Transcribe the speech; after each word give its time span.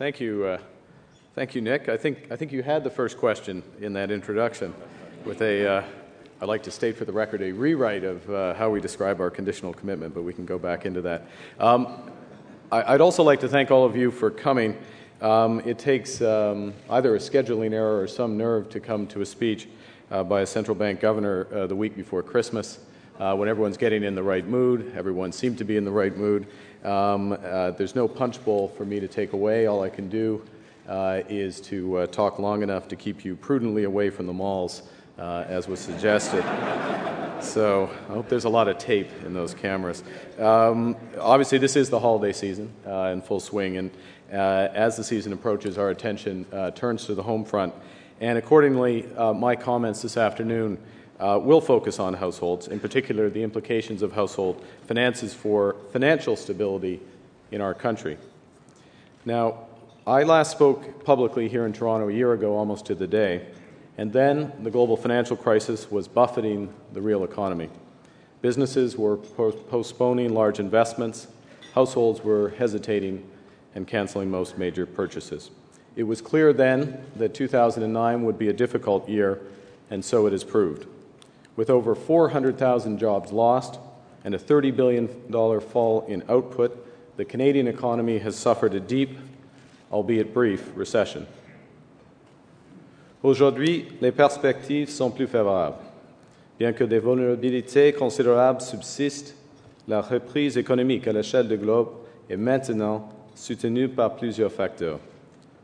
Thank 0.00 0.18
you. 0.18 0.46
Uh, 0.46 0.58
thank 1.34 1.54
you, 1.54 1.60
Nick. 1.60 1.90
I 1.90 1.96
think, 1.98 2.32
I 2.32 2.36
think 2.36 2.52
you 2.52 2.62
had 2.62 2.84
the 2.84 2.88
first 2.88 3.18
question 3.18 3.62
in 3.82 3.92
that 3.92 4.10
introduction 4.10 4.72
with 5.26 5.42
a, 5.42 5.70
uh, 5.70 5.84
I'd 6.40 6.48
like 6.48 6.62
to 6.62 6.70
state 6.70 6.96
for 6.96 7.04
the 7.04 7.12
record, 7.12 7.42
a 7.42 7.52
rewrite 7.52 8.02
of 8.02 8.30
uh, 8.30 8.54
how 8.54 8.70
we 8.70 8.80
describe 8.80 9.20
our 9.20 9.28
conditional 9.28 9.74
commitment, 9.74 10.14
but 10.14 10.22
we 10.22 10.32
can 10.32 10.46
go 10.46 10.58
back 10.58 10.86
into 10.86 11.02
that. 11.02 11.26
Um, 11.58 12.10
I, 12.72 12.92
would 12.92 13.02
also 13.02 13.22
like 13.22 13.40
to 13.40 13.48
thank 13.48 13.70
all 13.70 13.84
of 13.84 13.94
you 13.94 14.10
for 14.10 14.30
coming. 14.30 14.78
Um, 15.20 15.60
it 15.66 15.78
takes 15.78 16.22
um, 16.22 16.72
either 16.88 17.14
a 17.14 17.18
scheduling 17.18 17.74
error 17.74 18.00
or 18.00 18.06
some 18.08 18.38
nerve 18.38 18.70
to 18.70 18.80
come 18.80 19.06
to 19.08 19.20
a 19.20 19.26
speech 19.26 19.68
uh, 20.10 20.24
by 20.24 20.40
a 20.40 20.46
central 20.46 20.74
bank 20.74 21.00
governor 21.00 21.46
uh, 21.52 21.66
the 21.66 21.76
week 21.76 21.94
before 21.94 22.22
Christmas. 22.22 22.78
Uh, 23.18 23.36
when 23.36 23.50
everyone's 23.50 23.76
getting 23.76 24.02
in 24.02 24.14
the 24.14 24.22
right 24.22 24.46
mood, 24.46 24.94
everyone 24.96 25.30
seemed 25.30 25.58
to 25.58 25.64
be 25.64 25.76
in 25.76 25.84
the 25.84 25.90
right 25.90 26.16
mood. 26.16 26.46
Um, 26.84 27.32
uh, 27.32 27.72
there's 27.72 27.94
no 27.94 28.08
punch 28.08 28.44
bowl 28.44 28.68
for 28.68 28.84
me 28.84 29.00
to 29.00 29.08
take 29.08 29.32
away. 29.32 29.66
All 29.66 29.82
I 29.82 29.90
can 29.90 30.08
do 30.08 30.42
uh, 30.88 31.22
is 31.28 31.60
to 31.62 31.98
uh, 31.98 32.06
talk 32.06 32.38
long 32.38 32.62
enough 32.62 32.88
to 32.88 32.96
keep 32.96 33.24
you 33.24 33.36
prudently 33.36 33.84
away 33.84 34.10
from 34.10 34.26
the 34.26 34.32
malls, 34.32 34.82
as 35.18 35.68
was 35.68 35.80
suggested. 35.80 36.42
so 37.42 37.90
I 38.08 38.12
hope 38.14 38.28
there's 38.28 38.44
a 38.44 38.48
lot 38.48 38.68
of 38.68 38.78
tape 38.78 39.10
in 39.24 39.34
those 39.34 39.54
cameras. 39.54 40.02
Um, 40.38 40.96
obviously, 41.18 41.58
this 41.58 41.76
is 41.76 41.90
the 41.90 42.00
holiday 42.00 42.32
season 42.32 42.72
in 42.86 43.20
full 43.22 43.40
swing, 43.40 43.76
and 43.76 43.90
uh, 44.32 44.68
as 44.74 44.96
the 44.96 45.02
season 45.02 45.32
approaches, 45.32 45.76
our 45.76 45.90
attention 45.90 46.46
uh, 46.52 46.70
turns 46.70 47.06
to 47.06 47.14
the 47.14 47.22
home 47.22 47.44
front. 47.44 47.74
And 48.20 48.38
accordingly, 48.38 49.08
uh, 49.16 49.32
my 49.32 49.56
comments 49.56 50.02
this 50.02 50.16
afternoon 50.16 50.78
Uh, 51.20 51.38
will 51.38 51.60
focus 51.60 51.98
on 51.98 52.14
households, 52.14 52.68
in 52.68 52.80
particular, 52.80 53.28
the 53.28 53.42
implications 53.42 54.00
of 54.00 54.12
household 54.12 54.64
finances 54.86 55.34
for 55.34 55.76
financial 55.92 56.34
stability 56.34 56.98
in 57.50 57.60
our 57.60 57.74
country. 57.74 58.16
Now, 59.26 59.66
I 60.06 60.22
last 60.22 60.50
spoke 60.50 61.04
publicly 61.04 61.46
here 61.46 61.66
in 61.66 61.74
Toronto 61.74 62.08
a 62.08 62.12
year 62.12 62.32
ago, 62.32 62.56
almost 62.56 62.86
to 62.86 62.94
the 62.94 63.06
day, 63.06 63.46
and 63.98 64.10
then 64.10 64.50
the 64.62 64.70
global 64.70 64.96
financial 64.96 65.36
crisis 65.36 65.90
was 65.90 66.08
buffeting 66.08 66.72
the 66.94 67.02
real 67.02 67.22
economy. 67.22 67.68
Businesses 68.40 68.96
were 68.96 69.18
postponing 69.18 70.32
large 70.32 70.58
investments, 70.58 71.26
households 71.74 72.24
were 72.24 72.48
hesitating 72.56 73.28
and 73.74 73.86
canceling 73.86 74.30
most 74.30 74.56
major 74.56 74.86
purchases. 74.86 75.50
It 75.96 76.04
was 76.04 76.22
clear 76.22 76.54
then 76.54 77.04
that 77.16 77.34
2009 77.34 78.24
would 78.24 78.38
be 78.38 78.48
a 78.48 78.54
difficult 78.54 79.06
year, 79.06 79.38
and 79.90 80.02
so 80.02 80.26
it 80.26 80.32
has 80.32 80.44
proved. 80.44 80.86
With 81.56 81.70
over 81.70 81.94
400,000 81.94 82.98
jobs 82.98 83.32
lost 83.32 83.78
and 84.24 84.34
a 84.34 84.38
$30 84.38 84.74
billion 84.74 85.08
fall 85.60 86.04
in 86.08 86.22
output, 86.28 86.86
the 87.16 87.24
Canadian 87.24 87.66
economy 87.66 88.18
has 88.18 88.36
suffered 88.36 88.74
a 88.74 88.80
deep, 88.80 89.18
albeit 89.92 90.32
brief, 90.32 90.70
recession. 90.76 91.26
Aujourd'hui, 93.22 93.88
les 94.00 94.12
perspectives 94.12 94.88
sont 94.88 95.10
plus 95.10 95.26
favorables. 95.26 95.76
Bien 96.58 96.72
que 96.72 96.84
des 96.84 96.98
vulnérabilités 96.98 97.92
considérables 97.92 98.60
subsistent, 98.60 99.34
la 99.88 100.00
reprise 100.00 100.56
économique 100.56 101.06
à 101.06 101.12
l'échelle 101.12 101.48
du 101.48 101.56
globe 101.56 101.88
est 102.28 102.36
maintenant 102.36 103.08
soutenu 103.34 103.88
par 103.88 104.16
plusieurs 104.16 104.52
facteurs. 104.52 105.00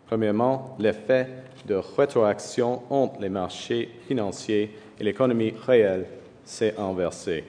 Premièrement, 0.06 0.76
l'effet 0.78 1.28
de 1.66 1.74
rétroaction 1.96 2.82
entre 2.90 3.20
les 3.20 3.28
marchés 3.28 3.90
financiers 4.06 4.70
et 4.98 5.04
l'économie 5.04 5.54
réelle 5.66 6.06
s'est 6.44 6.74
inversé. 6.78 7.44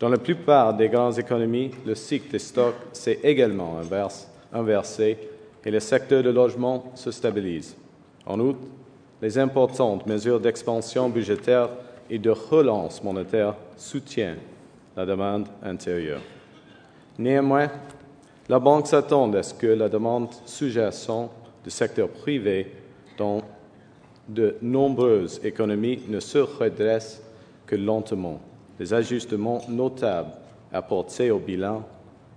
Dans 0.00 0.08
la 0.08 0.18
plupart 0.18 0.74
des 0.74 0.88
grandes 0.88 1.18
économies, 1.18 1.70
le 1.86 1.94
cycle 1.94 2.30
des 2.30 2.38
stocks 2.38 2.74
s'est 2.92 3.20
également 3.22 3.78
inversé 4.52 5.16
et 5.64 5.70
le 5.70 5.80
secteur 5.80 6.22
de 6.22 6.30
logement 6.30 6.92
se 6.94 7.10
stabilise. 7.10 7.76
En 8.26 8.38
outre, 8.40 8.60
les 9.22 9.38
importantes 9.38 10.06
mesures 10.06 10.40
d'expansion 10.40 11.08
budgétaire 11.08 11.70
et 12.10 12.18
de 12.18 12.30
relance 12.30 13.02
monétaire 13.02 13.54
soutiennent 13.76 14.40
la 14.96 15.06
demande 15.06 15.46
intérieure. 15.62 16.20
Néanmoins, 17.18 17.70
la 18.48 18.58
Banque 18.58 18.86
s'attend 18.86 19.32
à 19.32 19.42
ce 19.42 19.54
que 19.54 19.68
la 19.68 19.88
demande 19.88 20.28
sous-jacente 20.44 21.30
du 21.64 21.70
secteur 21.70 22.08
privé 22.08 22.72
dans 23.16 23.40
de 24.28 24.56
nombreuses 24.62 25.40
économies 25.44 26.00
ne 26.08 26.20
se 26.20 26.38
redresse 26.38 27.22
que 27.66 27.76
lentement. 27.76 28.40
Les 28.78 28.92
ajustements 28.92 29.62
notables 29.68 30.32
apportés 30.72 31.30
au 31.30 31.38
bilan 31.38 31.84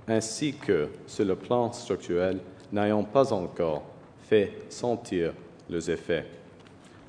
ainsi 0.08 0.54
que 0.54 0.88
sur 1.06 1.26
le 1.26 1.36
plan 1.36 1.72
structurel 1.74 2.40
n'ayant 2.72 3.04
pas 3.04 3.34
encore 3.34 3.84
fait 4.24 4.54
sentir 4.70 5.34
leurs 5.70 5.90
effets. 5.90 6.26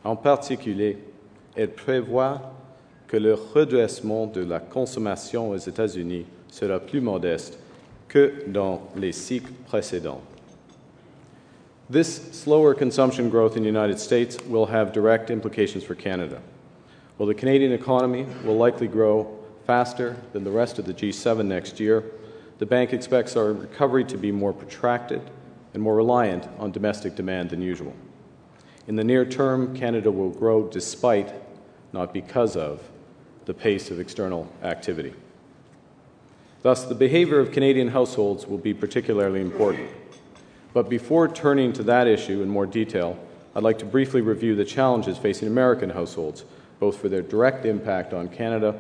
En 0.05 0.17
particulier, 0.17 0.99
elle 1.57 1.73
prévoit 1.73 2.41
que 3.07 3.17
le 3.17 3.35
redressement 3.35 4.27
de 4.27 4.43
la 4.45 4.61
consommation 4.61 5.51
aux 5.51 5.57
États-Unis 5.57 6.27
sera 6.49 6.79
plus 6.79 7.01
modeste 7.01 7.59
que 8.07 8.45
dans 8.47 8.83
les 8.97 9.13
cycles 9.13 9.53
précédents. 9.67 10.21
This 11.91 12.39
slower 12.39 12.75
consumption 12.75 13.31
growth 13.31 13.57
in 13.57 13.63
the 13.63 13.69
United 13.69 13.99
States 13.99 14.39
will 14.45 14.67
have 14.67 14.93
direct 14.93 15.31
implications 15.31 15.85
for 15.85 15.95
Canada. 15.95 16.43
While 17.17 17.29
the 17.29 17.35
Canadian 17.35 17.73
economy 17.73 18.27
will 18.45 18.59
likely 18.59 18.89
grow 18.89 19.39
faster 19.67 20.19
than 20.35 20.45
the 20.45 20.51
rest 20.51 20.79
of 20.79 20.85
the 20.85 20.93
G7 20.93 21.47
next 21.47 21.81
year, 21.81 22.05
the 22.59 22.67
bank 22.67 22.93
expects 22.93 23.37
our 23.37 23.55
recovery 23.55 24.05
to 24.05 24.19
be 24.19 24.31
more 24.31 24.53
protracted 24.53 25.23
and 25.73 25.83
more 25.83 25.97
reliant 25.97 26.47
on 26.59 26.73
domestic 26.73 27.15
demand 27.15 27.49
than 27.49 27.63
usual. 27.63 27.95
In 28.87 28.97
the 28.97 29.05
near 29.05 29.25
term, 29.25 29.75
Canada 29.75 30.11
will 30.11 30.31
grow 30.31 30.69
despite, 30.69 31.33
not 31.95 32.13
because 32.13 32.55
of, 32.55 32.83
the 33.47 33.55
pace 33.55 33.91
of 33.91 33.99
external 33.99 34.47
activity. 34.63 35.15
Thus, 36.61 36.85
the 36.85 36.95
behavior 36.95 37.41
of 37.41 37.51
Canadian 37.51 37.89
households 37.89 38.47
will 38.47 38.59
be 38.59 38.75
particularly 38.75 39.41
important. 39.41 39.89
But 40.73 40.89
before 40.89 41.29
turning 41.29 41.73
to 41.75 41.83
that 41.85 42.07
issue 42.07 42.43
in 42.43 42.49
more 42.49 42.67
detail, 42.67 43.19
I'd 43.55 43.63
like 43.63 43.79
to 43.79 43.85
briefly 43.85 44.21
review 44.21 44.55
the 44.55 44.65
challenges 44.65 45.19
facing 45.19 45.49
American 45.49 45.91
households, 45.91 46.45
both 46.79 46.99
for 46.99 47.09
their 47.09 47.23
direct 47.23 47.65
impact 47.65 48.13
on 48.13 48.29
Canada 48.29 48.79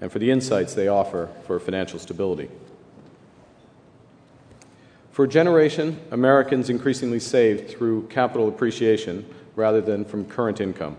and 0.00 0.10
for 0.10 0.18
the 0.18 0.30
insights 0.30 0.74
they 0.74 0.88
offer 0.88 1.28
for 1.46 1.58
financial 1.58 1.98
stability. 1.98 2.48
For 5.12 5.24
a 5.26 5.28
generation, 5.28 6.00
Americans 6.10 6.70
increasingly 6.70 7.20
saved 7.20 7.70
through 7.70 8.08
capital 8.08 8.48
appreciation 8.48 9.24
rather 9.54 9.80
than 9.80 10.04
from 10.04 10.24
current 10.24 10.60
income. 10.60 10.96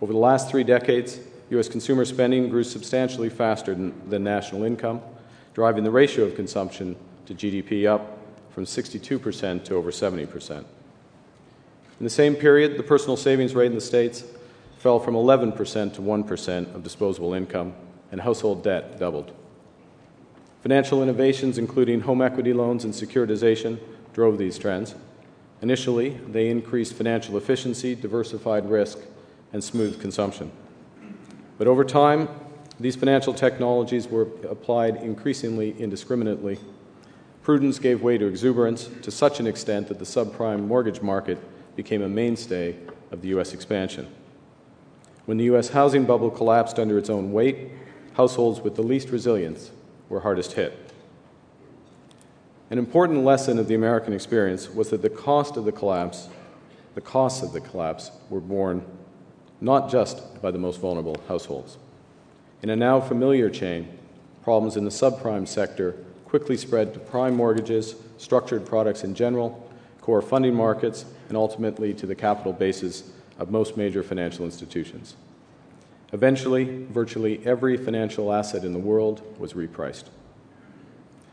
Over 0.00 0.12
the 0.12 0.18
last 0.18 0.48
three 0.48 0.62
decades, 0.62 1.18
U.S. 1.50 1.68
consumer 1.68 2.04
spending 2.04 2.48
grew 2.48 2.62
substantially 2.62 3.28
faster 3.28 3.74
than, 3.74 4.08
than 4.08 4.22
national 4.22 4.62
income, 4.62 5.00
driving 5.54 5.82
the 5.82 5.90
ratio 5.90 6.24
of 6.24 6.36
consumption 6.36 6.94
to 7.26 7.34
GDP 7.34 7.86
up 7.86 8.19
from 8.60 8.66
62% 8.66 9.64
to 9.64 9.74
over 9.74 9.90
70%. 9.90 10.58
In 10.58 10.64
the 12.00 12.10
same 12.10 12.34
period, 12.34 12.76
the 12.76 12.82
personal 12.82 13.16
savings 13.16 13.54
rate 13.54 13.68
in 13.68 13.74
the 13.74 13.80
States 13.80 14.22
fell 14.76 14.98
from 14.98 15.14
11% 15.14 15.94
to 15.94 16.02
1% 16.02 16.74
of 16.74 16.82
disposable 16.82 17.32
income, 17.32 17.72
and 18.12 18.20
household 18.20 18.62
debt 18.62 18.98
doubled. 18.98 19.32
Financial 20.62 21.02
innovations, 21.02 21.56
including 21.56 22.02
home 22.02 22.20
equity 22.20 22.52
loans 22.52 22.84
and 22.84 22.92
securitization, 22.92 23.78
drove 24.12 24.36
these 24.36 24.58
trends. 24.58 24.94
Initially, 25.62 26.10
they 26.28 26.50
increased 26.50 26.92
financial 26.92 27.38
efficiency, 27.38 27.94
diversified 27.94 28.68
risk, 28.68 28.98
and 29.54 29.64
smoothed 29.64 30.02
consumption. 30.02 30.50
But 31.56 31.66
over 31.66 31.82
time, 31.82 32.28
these 32.78 32.96
financial 32.96 33.32
technologies 33.32 34.06
were 34.06 34.28
applied 34.50 34.96
increasingly 34.96 35.74
indiscriminately. 35.80 36.58
Prudence 37.42 37.78
gave 37.78 38.02
way 38.02 38.18
to 38.18 38.26
exuberance 38.26 38.90
to 39.02 39.10
such 39.10 39.40
an 39.40 39.46
extent 39.46 39.88
that 39.88 39.98
the 39.98 40.04
subprime 40.04 40.66
mortgage 40.66 41.00
market 41.00 41.38
became 41.74 42.02
a 42.02 42.08
mainstay 42.08 42.76
of 43.10 43.22
the 43.22 43.28
U.S. 43.28 43.54
expansion. 43.54 44.06
When 45.24 45.38
the 45.38 45.44
U.S. 45.44 45.70
housing 45.70 46.04
bubble 46.04 46.30
collapsed 46.30 46.78
under 46.78 46.98
its 46.98 47.08
own 47.08 47.32
weight, 47.32 47.70
households 48.14 48.60
with 48.60 48.76
the 48.76 48.82
least 48.82 49.08
resilience 49.10 49.70
were 50.08 50.20
hardest 50.20 50.52
hit. 50.52 50.92
An 52.68 52.78
important 52.78 53.24
lesson 53.24 53.58
of 53.58 53.68
the 53.68 53.74
American 53.74 54.12
experience 54.12 54.68
was 54.68 54.90
that 54.90 55.02
the 55.02 55.10
cost 55.10 55.56
of 55.56 55.64
the 55.64 55.72
collapse, 55.72 56.28
the 56.94 57.00
costs 57.00 57.42
of 57.42 57.52
the 57.52 57.60
collapse, 57.60 58.10
were 58.28 58.40
borne 58.40 58.84
not 59.60 59.90
just 59.90 60.40
by 60.42 60.50
the 60.50 60.58
most 60.58 60.80
vulnerable 60.80 61.16
households. 61.26 61.78
In 62.62 62.70
a 62.70 62.76
now 62.76 63.00
familiar 63.00 63.50
chain, 63.50 63.88
problems 64.42 64.76
in 64.76 64.84
the 64.84 64.90
subprime 64.90 65.48
sector 65.48 65.96
quickly 66.30 66.56
spread 66.56 66.94
to 66.94 67.00
prime 67.00 67.34
mortgages, 67.34 67.96
structured 68.16 68.64
products 68.64 69.02
in 69.02 69.16
general, 69.16 69.68
core 70.00 70.22
funding 70.22 70.54
markets, 70.54 71.04
and 71.26 71.36
ultimately 71.36 71.92
to 71.92 72.06
the 72.06 72.14
capital 72.14 72.52
bases 72.52 73.10
of 73.40 73.50
most 73.50 73.76
major 73.76 74.00
financial 74.00 74.44
institutions. 74.44 75.16
Eventually, 76.12 76.86
virtually 76.86 77.44
every 77.44 77.76
financial 77.76 78.32
asset 78.32 78.62
in 78.62 78.72
the 78.72 78.78
world 78.78 79.22
was 79.40 79.54
repriced. 79.54 80.04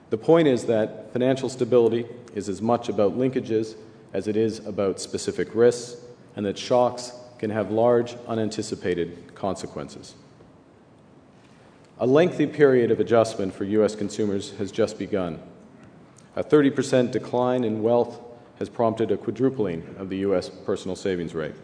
The 0.09 0.17
point 0.17 0.47
is 0.47 0.65
that 0.65 1.13
financial 1.13 1.49
stability 1.49 2.07
is 2.33 2.49
as 2.49 2.59
much 2.59 2.89
about 2.89 3.15
linkages 3.15 3.75
as 4.13 4.27
it 4.27 4.35
is 4.35 4.65
about 4.65 4.99
specific 4.99 5.53
risks, 5.53 6.01
and 6.35 6.43
that 6.47 6.57
shocks 6.57 7.11
can 7.37 7.51
have 7.51 7.69
large, 7.69 8.15
unanticipated 8.27 9.35
consequences. 9.35 10.15
A 11.99 12.05
lengthy 12.05 12.45
period 12.45 12.91
of 12.91 12.99
adjustment 12.99 13.55
for 13.55 13.63
U.S. 13.63 13.95
consumers 13.95 14.51
has 14.57 14.71
just 14.71 14.99
begun. 14.99 15.39
A 16.35 16.43
30% 16.43 17.11
decline 17.11 17.63
in 17.63 17.81
wealth 17.81 18.19
has 18.59 18.69
prompted 18.69 19.09
a 19.09 19.17
quadrupling 19.17 19.95
of 19.97 20.09
the 20.09 20.17
U.S. 20.17 20.47
personal 20.47 20.95
savings 20.95 21.33
rate. 21.33 21.55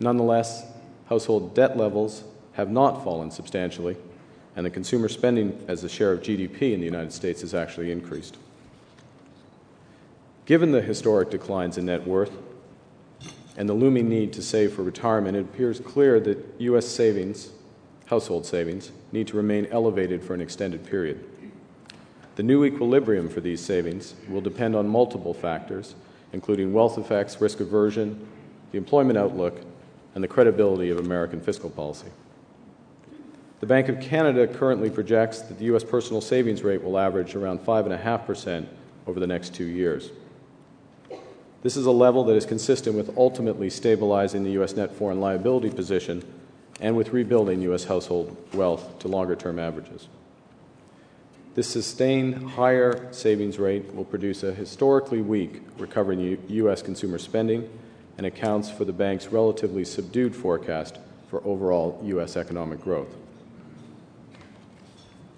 Nonetheless, 0.00 0.66
household 1.06 1.54
debt 1.54 1.78
levels 1.78 2.24
have 2.52 2.70
not 2.70 3.02
fallen 3.02 3.30
substantially, 3.30 3.96
and 4.54 4.66
the 4.66 4.70
consumer 4.70 5.08
spending 5.08 5.64
as 5.66 5.82
a 5.82 5.88
share 5.88 6.12
of 6.12 6.20
GDP 6.20 6.74
in 6.74 6.80
the 6.80 6.86
United 6.86 7.12
States 7.12 7.40
has 7.40 7.54
actually 7.54 7.90
increased. 7.90 8.36
Given 10.44 10.72
the 10.72 10.82
historic 10.82 11.30
declines 11.30 11.78
in 11.78 11.86
net 11.86 12.06
worth 12.06 12.32
and 13.56 13.66
the 13.66 13.74
looming 13.74 14.10
need 14.10 14.34
to 14.34 14.42
save 14.42 14.74
for 14.74 14.82
retirement, 14.82 15.38
it 15.38 15.40
appears 15.40 15.80
clear 15.80 16.20
that 16.20 16.54
U.S. 16.58 16.86
savings, 16.86 17.50
household 18.12 18.44
savings, 18.44 18.92
need 19.10 19.26
to 19.26 19.38
remain 19.38 19.66
elevated 19.70 20.22
for 20.22 20.34
an 20.34 20.42
extended 20.42 20.84
period. 20.84 21.24
The 22.36 22.42
new 22.42 22.62
equilibrium 22.62 23.26
for 23.26 23.40
these 23.40 23.64
savings 23.64 24.14
will 24.28 24.42
depend 24.42 24.76
on 24.76 24.86
multiple 24.86 25.32
factors, 25.32 25.94
including 26.34 26.74
wealth 26.74 26.98
effects, 26.98 27.40
risk 27.40 27.60
aversion, 27.60 28.28
the 28.70 28.76
employment 28.76 29.16
outlook, 29.16 29.62
and 30.14 30.22
the 30.22 30.28
credibility 30.28 30.90
of 30.90 30.98
American 30.98 31.40
fiscal 31.40 31.70
policy. 31.70 32.08
The 33.60 33.66
Bank 33.66 33.88
of 33.88 33.98
Canada 33.98 34.46
currently 34.46 34.90
projects 34.90 35.40
that 35.40 35.58
the 35.58 35.64
U.S. 35.72 35.82
personal 35.82 36.20
savings 36.20 36.62
rate 36.62 36.82
will 36.82 36.98
average 36.98 37.34
around 37.34 37.60
5.5% 37.60 38.66
over 39.06 39.20
the 39.20 39.26
next 39.26 39.54
two 39.54 39.64
years. 39.64 40.10
This 41.62 41.78
is 41.78 41.86
a 41.86 41.90
level 41.90 42.24
that 42.24 42.36
is 42.36 42.44
consistent 42.44 42.94
with 42.94 43.16
ultimately 43.16 43.70
stabilizing 43.70 44.44
the 44.44 44.50
U.S. 44.50 44.76
net 44.76 44.94
foreign 44.94 45.18
liability 45.18 45.70
position 45.70 46.22
and 46.82 46.96
with 46.96 47.12
rebuilding 47.12 47.62
U.S. 47.62 47.84
household 47.84 48.36
wealth 48.52 48.98
to 48.98 49.08
longer 49.08 49.36
term 49.36 49.58
averages. 49.58 50.08
This 51.54 51.68
sustained 51.68 52.50
higher 52.50 53.12
savings 53.12 53.58
rate 53.58 53.94
will 53.94 54.04
produce 54.04 54.42
a 54.42 54.52
historically 54.52 55.22
weak 55.22 55.62
recovery 55.78 56.16
in 56.16 56.42
U.S. 56.48 56.82
consumer 56.82 57.18
spending 57.18 57.70
and 58.18 58.26
accounts 58.26 58.68
for 58.68 58.84
the 58.84 58.92
bank's 58.92 59.28
relatively 59.28 59.84
subdued 59.84 60.34
forecast 60.34 60.98
for 61.30 61.40
overall 61.46 62.00
U.S. 62.04 62.36
economic 62.36 62.80
growth. 62.80 63.14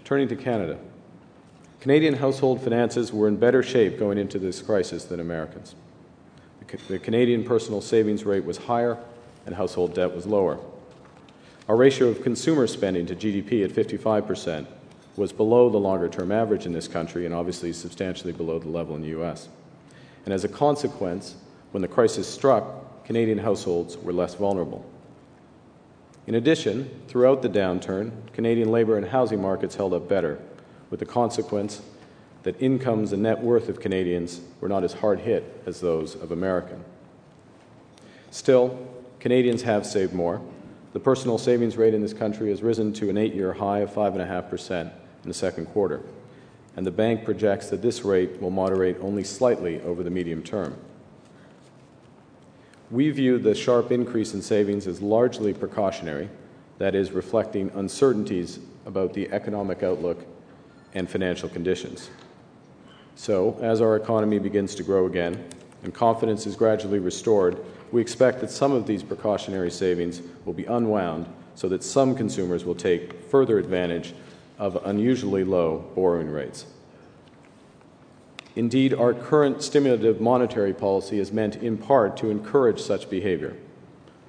Turning 0.04 0.28
to 0.28 0.36
Canada, 0.36 0.78
Canadian 1.80 2.14
household 2.14 2.62
finances 2.62 3.12
were 3.12 3.28
in 3.28 3.36
better 3.36 3.62
shape 3.62 3.98
going 3.98 4.16
into 4.16 4.38
this 4.38 4.62
crisis 4.62 5.04
than 5.04 5.20
Americans. 5.20 5.74
The 6.88 6.98
Canadian 6.98 7.44
personal 7.44 7.82
savings 7.82 8.24
rate 8.24 8.44
was 8.44 8.56
higher 8.56 8.98
and 9.44 9.54
household 9.54 9.94
debt 9.94 10.14
was 10.14 10.24
lower. 10.26 10.58
Our 11.66 11.76
ratio 11.76 12.08
of 12.08 12.22
consumer 12.22 12.66
spending 12.66 13.06
to 13.06 13.16
GDP 13.16 13.64
at 13.64 13.70
55% 13.70 14.66
was 15.16 15.32
below 15.32 15.70
the 15.70 15.78
longer 15.78 16.10
term 16.10 16.30
average 16.30 16.66
in 16.66 16.72
this 16.72 16.88
country 16.88 17.24
and 17.24 17.34
obviously 17.34 17.72
substantially 17.72 18.32
below 18.32 18.58
the 18.58 18.68
level 18.68 18.94
in 18.96 19.00
the 19.00 19.18
US. 19.20 19.48
And 20.26 20.34
as 20.34 20.44
a 20.44 20.48
consequence, 20.48 21.36
when 21.72 21.80
the 21.80 21.88
crisis 21.88 22.28
struck, 22.28 23.04
Canadian 23.06 23.38
households 23.38 23.96
were 23.96 24.12
less 24.12 24.34
vulnerable. 24.34 24.84
In 26.26 26.34
addition, 26.34 26.90
throughout 27.08 27.40
the 27.40 27.48
downturn, 27.48 28.12
Canadian 28.32 28.70
labor 28.70 28.98
and 28.98 29.06
housing 29.06 29.40
markets 29.40 29.76
held 29.76 29.94
up 29.94 30.08
better, 30.08 30.38
with 30.90 31.00
the 31.00 31.06
consequence 31.06 31.80
that 32.42 32.60
incomes 32.60 33.12
and 33.12 33.22
net 33.22 33.40
worth 33.40 33.70
of 33.70 33.80
Canadians 33.80 34.40
were 34.60 34.68
not 34.68 34.84
as 34.84 34.92
hard 34.92 35.20
hit 35.20 35.62
as 35.64 35.80
those 35.80 36.14
of 36.14 36.30
American. 36.30 36.84
Still, 38.30 38.86
Canadians 39.18 39.62
have 39.62 39.86
saved 39.86 40.12
more. 40.12 40.42
The 40.94 41.00
personal 41.00 41.38
savings 41.38 41.76
rate 41.76 41.92
in 41.92 42.00
this 42.00 42.12
country 42.12 42.50
has 42.50 42.62
risen 42.62 42.92
to 42.94 43.10
an 43.10 43.18
eight 43.18 43.34
year 43.34 43.52
high 43.52 43.80
of 43.80 43.90
5.5% 43.90 44.80
in 44.80 44.92
the 45.24 45.34
second 45.34 45.66
quarter, 45.66 46.00
and 46.76 46.86
the 46.86 46.92
bank 46.92 47.24
projects 47.24 47.68
that 47.70 47.82
this 47.82 48.04
rate 48.04 48.40
will 48.40 48.50
moderate 48.50 48.96
only 49.00 49.24
slightly 49.24 49.82
over 49.82 50.04
the 50.04 50.10
medium 50.10 50.40
term. 50.40 50.76
We 52.92 53.10
view 53.10 53.40
the 53.40 53.56
sharp 53.56 53.90
increase 53.90 54.34
in 54.34 54.42
savings 54.42 54.86
as 54.86 55.02
largely 55.02 55.52
precautionary, 55.52 56.28
that 56.78 56.94
is, 56.94 57.10
reflecting 57.10 57.72
uncertainties 57.74 58.60
about 58.86 59.14
the 59.14 59.28
economic 59.32 59.82
outlook 59.82 60.24
and 60.94 61.10
financial 61.10 61.48
conditions. 61.48 62.08
So, 63.16 63.58
as 63.60 63.80
our 63.80 63.96
economy 63.96 64.38
begins 64.38 64.76
to 64.76 64.84
grow 64.84 65.06
again 65.06 65.44
and 65.84 65.92
confidence 65.92 66.46
is 66.46 66.56
gradually 66.56 66.98
restored, 66.98 67.58
we 67.94 68.00
expect 68.00 68.40
that 68.40 68.50
some 68.50 68.72
of 68.72 68.88
these 68.88 69.04
precautionary 69.04 69.70
savings 69.70 70.20
will 70.44 70.52
be 70.52 70.64
unwound 70.64 71.28
so 71.54 71.68
that 71.68 71.84
some 71.84 72.16
consumers 72.16 72.64
will 72.64 72.74
take 72.74 73.22
further 73.30 73.56
advantage 73.56 74.14
of 74.58 74.84
unusually 74.84 75.44
low 75.44 75.78
borrowing 75.94 76.28
rates. 76.28 76.66
Indeed, 78.56 78.94
our 78.94 79.14
current 79.14 79.62
stimulative 79.62 80.20
monetary 80.20 80.74
policy 80.74 81.20
is 81.20 81.30
meant 81.30 81.54
in 81.62 81.78
part 81.78 82.16
to 82.16 82.30
encourage 82.30 82.82
such 82.82 83.08
behavior. 83.08 83.56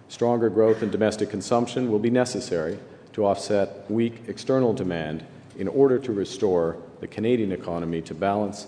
Stronger 0.09 0.51
growth 0.51 0.83
in 0.83 0.91
domestic 0.91 1.31
consumption 1.31 1.89
will 1.89 1.97
be 1.97 2.11
necessary 2.11 2.77
to 3.13 3.25
offset 3.25 3.89
weak 3.89 4.25
external 4.27 4.73
demand 4.73 5.25
in 5.57 5.67
order 5.67 5.97
to 5.97 6.11
restore 6.13 6.77
the 6.99 7.07
Canadian 7.07 7.51
economy 7.51 8.03
to 8.03 8.13
balance 8.13 8.67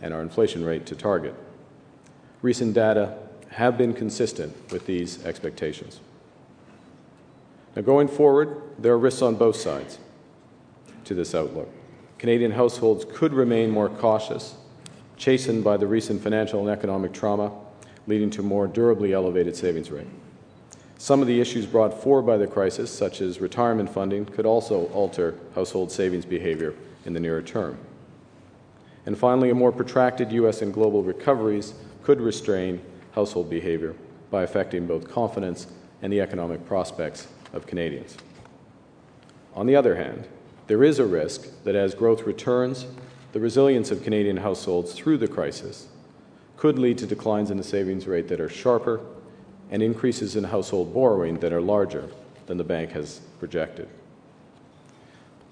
and 0.00 0.14
our 0.14 0.22
inflation 0.22 0.64
rate 0.64 0.86
to 0.86 0.94
target. 0.94 1.34
Recent 2.40 2.72
data 2.72 3.18
have 3.50 3.78
been 3.78 3.94
consistent 3.94 4.54
with 4.70 4.86
these 4.86 5.24
expectations. 5.24 6.00
Now, 7.74 7.82
going 7.82 8.08
forward, 8.08 8.62
there 8.78 8.92
are 8.92 8.98
risks 8.98 9.22
on 9.22 9.36
both 9.36 9.56
sides 9.56 9.98
to 11.04 11.14
this 11.14 11.34
outlook. 11.34 11.68
Canadian 12.18 12.50
households 12.50 13.04
could 13.04 13.32
remain 13.32 13.70
more 13.70 13.88
cautious, 13.88 14.56
chastened 15.16 15.64
by 15.64 15.76
the 15.76 15.86
recent 15.86 16.22
financial 16.22 16.60
and 16.60 16.68
economic 16.68 17.12
trauma, 17.12 17.52
leading 18.06 18.30
to 18.30 18.42
more 18.42 18.66
durably 18.66 19.12
elevated 19.12 19.54
savings 19.54 19.90
rate. 19.90 20.06
Some 20.96 21.20
of 21.20 21.28
the 21.28 21.40
issues 21.40 21.64
brought 21.64 22.02
forward 22.02 22.22
by 22.22 22.36
the 22.36 22.46
crisis, 22.46 22.90
such 22.90 23.20
as 23.20 23.40
retirement 23.40 23.88
funding, 23.88 24.24
could 24.24 24.46
also 24.46 24.86
alter 24.86 25.36
household 25.54 25.92
savings 25.92 26.24
behavior 26.24 26.74
in 27.04 27.12
the 27.12 27.20
nearer 27.20 27.42
term. 27.42 27.78
And 29.06 29.16
finally, 29.16 29.50
a 29.50 29.54
more 29.54 29.70
protracted 29.70 30.32
U.S. 30.32 30.60
and 30.60 30.74
global 30.74 31.04
recoveries 31.04 31.74
could 32.02 32.20
restrain 32.20 32.80
household 33.12 33.50
behavior 33.50 33.94
by 34.30 34.42
affecting 34.42 34.86
both 34.86 35.10
confidence 35.10 35.66
and 36.02 36.12
the 36.12 36.20
economic 36.20 36.64
prospects 36.66 37.28
of 37.52 37.66
Canadians. 37.66 38.16
On 39.54 39.66
the 39.66 39.76
other 39.76 39.96
hand, 39.96 40.28
there 40.66 40.84
is 40.84 40.98
a 40.98 41.06
risk 41.06 41.48
that 41.64 41.74
as 41.74 41.94
growth 41.94 42.22
returns, 42.22 42.86
the 43.32 43.40
resilience 43.40 43.90
of 43.90 44.02
Canadian 44.02 44.38
households 44.38 44.92
through 44.92 45.18
the 45.18 45.28
crisis 45.28 45.88
could 46.56 46.78
lead 46.78 46.98
to 46.98 47.06
declines 47.06 47.50
in 47.50 47.56
the 47.56 47.62
savings 47.62 48.06
rate 48.06 48.28
that 48.28 48.40
are 48.40 48.48
sharper 48.48 49.00
and 49.70 49.82
increases 49.82 50.36
in 50.36 50.44
household 50.44 50.92
borrowing 50.92 51.38
that 51.40 51.52
are 51.52 51.60
larger 51.60 52.08
than 52.46 52.58
the 52.58 52.64
bank 52.64 52.90
has 52.90 53.20
projected. 53.38 53.88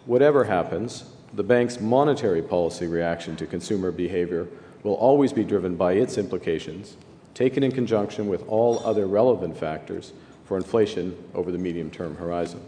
Whatever 0.05 0.45
happens, 0.45 1.05
the 1.33 1.43
bank's 1.43 1.81
monetary 1.81 2.43
policy 2.43 2.87
reaction 2.87 3.37
to 3.37 3.47
consumer 3.47 3.91
behavior 3.91 4.47
will 4.83 4.95
always 4.95 5.33
be 5.33 5.45
driven 5.45 5.77
by 5.77 5.93
its 5.95 6.17
implications, 6.17 6.97
taken 7.37 7.63
in 7.63 7.71
conjunction 7.71 8.29
with 8.29 8.49
all 8.49 8.81
other 8.87 9.07
relevant 9.07 9.59
factors 9.59 10.15
for 10.47 10.57
inflation 10.57 11.15
over 11.35 11.53
the 11.53 11.59
medium 11.59 11.91
term 11.91 12.17
horizon. 12.17 12.63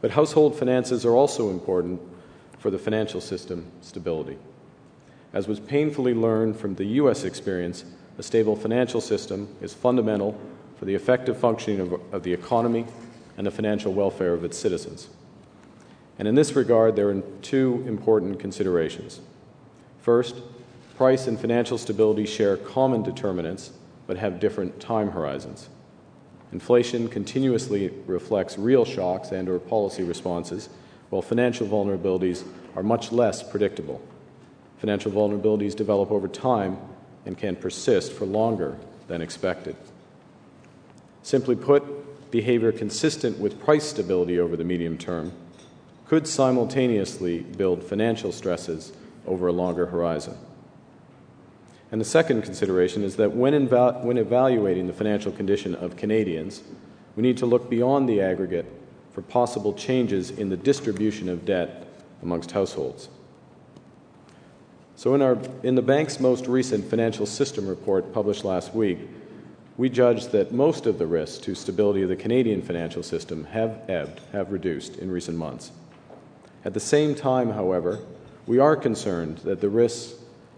But 0.00 0.12
household 0.12 0.56
finances 0.56 1.04
are 1.04 1.16
also 1.16 1.50
important 1.50 2.00
for 2.60 2.70
the 2.70 2.78
financial 2.78 3.20
system 3.20 3.66
stability. 3.80 4.38
As 5.32 5.48
was 5.48 5.58
painfully 5.58 6.14
learned 6.14 6.56
from 6.56 6.76
the 6.76 6.84
U.S. 7.00 7.24
experience, 7.24 7.84
a 8.18 8.22
stable 8.22 8.54
financial 8.54 9.00
system 9.00 9.48
is 9.60 9.74
fundamental 9.74 10.38
for 10.78 10.84
the 10.84 10.94
effective 10.94 11.36
functioning 11.36 11.80
of, 11.80 12.14
of 12.14 12.22
the 12.22 12.32
economy 12.32 12.86
and 13.36 13.48
the 13.48 13.50
financial 13.50 13.92
welfare 13.92 14.32
of 14.32 14.44
its 14.44 14.56
citizens. 14.56 15.08
And 16.20 16.28
in 16.28 16.36
this 16.36 16.54
regard, 16.54 16.94
there 16.94 17.08
are 17.08 17.20
two 17.42 17.82
important 17.88 18.38
considerations. 18.38 19.18
First, 20.00 20.36
price 20.96 21.26
and 21.26 21.38
financial 21.38 21.76
stability 21.76 22.24
share 22.24 22.56
common 22.56 23.02
determinants 23.02 23.70
but 24.06 24.16
have 24.16 24.40
different 24.40 24.80
time 24.80 25.10
horizons. 25.10 25.68
Inflation 26.52 27.08
continuously 27.08 27.92
reflects 28.06 28.56
real 28.56 28.84
shocks 28.84 29.30
and 29.30 29.48
or 29.48 29.58
policy 29.58 30.02
responses, 30.02 30.68
while 31.10 31.22
financial 31.22 31.66
vulnerabilities 31.66 32.44
are 32.74 32.82
much 32.82 33.12
less 33.12 33.42
predictable. 33.42 34.00
Financial 34.78 35.10
vulnerabilities 35.10 35.74
develop 35.74 36.10
over 36.10 36.28
time 36.28 36.78
and 37.26 37.36
can 37.36 37.56
persist 37.56 38.12
for 38.12 38.24
longer 38.24 38.78
than 39.08 39.20
expected. 39.20 39.76
Simply 41.22 41.56
put, 41.56 42.30
behavior 42.30 42.72
consistent 42.72 43.38
with 43.38 43.60
price 43.60 43.84
stability 43.84 44.38
over 44.38 44.56
the 44.56 44.64
medium 44.64 44.96
term 44.96 45.32
could 46.06 46.26
simultaneously 46.26 47.40
build 47.40 47.82
financial 47.82 48.30
stresses 48.30 48.92
over 49.26 49.48
a 49.48 49.52
longer 49.52 49.86
horizon. 49.86 50.36
And 51.92 52.00
the 52.00 52.04
second 52.04 52.42
consideration 52.42 53.04
is 53.04 53.16
that 53.16 53.32
when, 53.32 53.52
inva- 53.52 54.02
when 54.02 54.18
evaluating 54.18 54.86
the 54.86 54.92
financial 54.92 55.30
condition 55.30 55.74
of 55.74 55.96
Canadians, 55.96 56.62
we 57.14 57.22
need 57.22 57.36
to 57.38 57.46
look 57.46 57.70
beyond 57.70 58.08
the 58.08 58.20
aggregate 58.20 58.66
for 59.12 59.22
possible 59.22 59.72
changes 59.72 60.30
in 60.30 60.48
the 60.48 60.56
distribution 60.56 61.28
of 61.28 61.44
debt 61.44 61.86
amongst 62.22 62.50
households. 62.50 63.08
So, 64.96 65.14
in, 65.14 65.22
our, 65.22 65.38
in 65.62 65.74
the 65.74 65.82
bank's 65.82 66.18
most 66.18 66.46
recent 66.46 66.88
financial 66.88 67.26
system 67.26 67.66
report 67.66 68.12
published 68.12 68.44
last 68.44 68.74
week, 68.74 68.98
we 69.76 69.90
judged 69.90 70.32
that 70.32 70.52
most 70.52 70.86
of 70.86 70.98
the 70.98 71.06
risks 71.06 71.38
to 71.44 71.54
stability 71.54 72.02
of 72.02 72.08
the 72.08 72.16
Canadian 72.16 72.62
financial 72.62 73.02
system 73.02 73.44
have 73.44 73.78
ebbed, 73.88 74.20
have 74.32 74.50
reduced 74.50 74.96
in 74.96 75.10
recent 75.10 75.36
months. 75.36 75.70
At 76.64 76.72
the 76.74 76.80
same 76.80 77.14
time, 77.14 77.50
however, 77.50 78.00
we 78.46 78.58
are 78.58 78.74
concerned 78.74 79.38
that 79.38 79.60
the 79.60 79.68
risks 79.68 80.14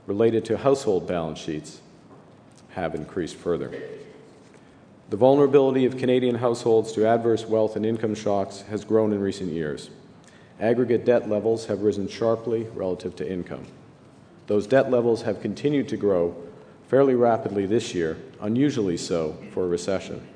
related 0.09 0.43
to 0.43 0.57
household 0.57 1.07
balance 1.07 1.39
sheets 1.39 1.83
have 2.71 2.95
increased 2.95 3.37
further. 3.37 3.71
The 5.11 5.19
vulnerability 5.19 5.85
of 5.85 5.99
Canadian 5.99 6.37
households 6.37 6.93
to 6.93 7.07
adverse 7.07 7.45
wealth 7.45 7.77
and 7.77 7.85
income 7.85 8.15
shocks 8.15 8.63
has 8.71 8.87
grown 8.87 9.13
in 9.13 9.21
recent 9.21 9.53
years. 9.53 9.91
Aggregate 10.59 11.05
debt 11.05 11.29
levels 11.29 11.67
have 11.67 11.83
risen 11.83 12.09
sharply 12.09 12.67
relative 12.75 13.17
to 13.17 13.31
income. 13.31 13.67
Those 14.47 14.67
debt 14.67 14.91
levels 14.91 15.23
have 15.23 15.43
continued 15.43 15.91
to 15.91 15.99
grow 15.99 16.35
fairly 16.89 17.15
rapidly 17.15 17.67
this 17.67 17.95
year, 17.95 18.17
unusually 18.41 18.97
so 18.97 19.37
for 19.53 19.65
a 19.65 19.69
recession. 19.69 20.27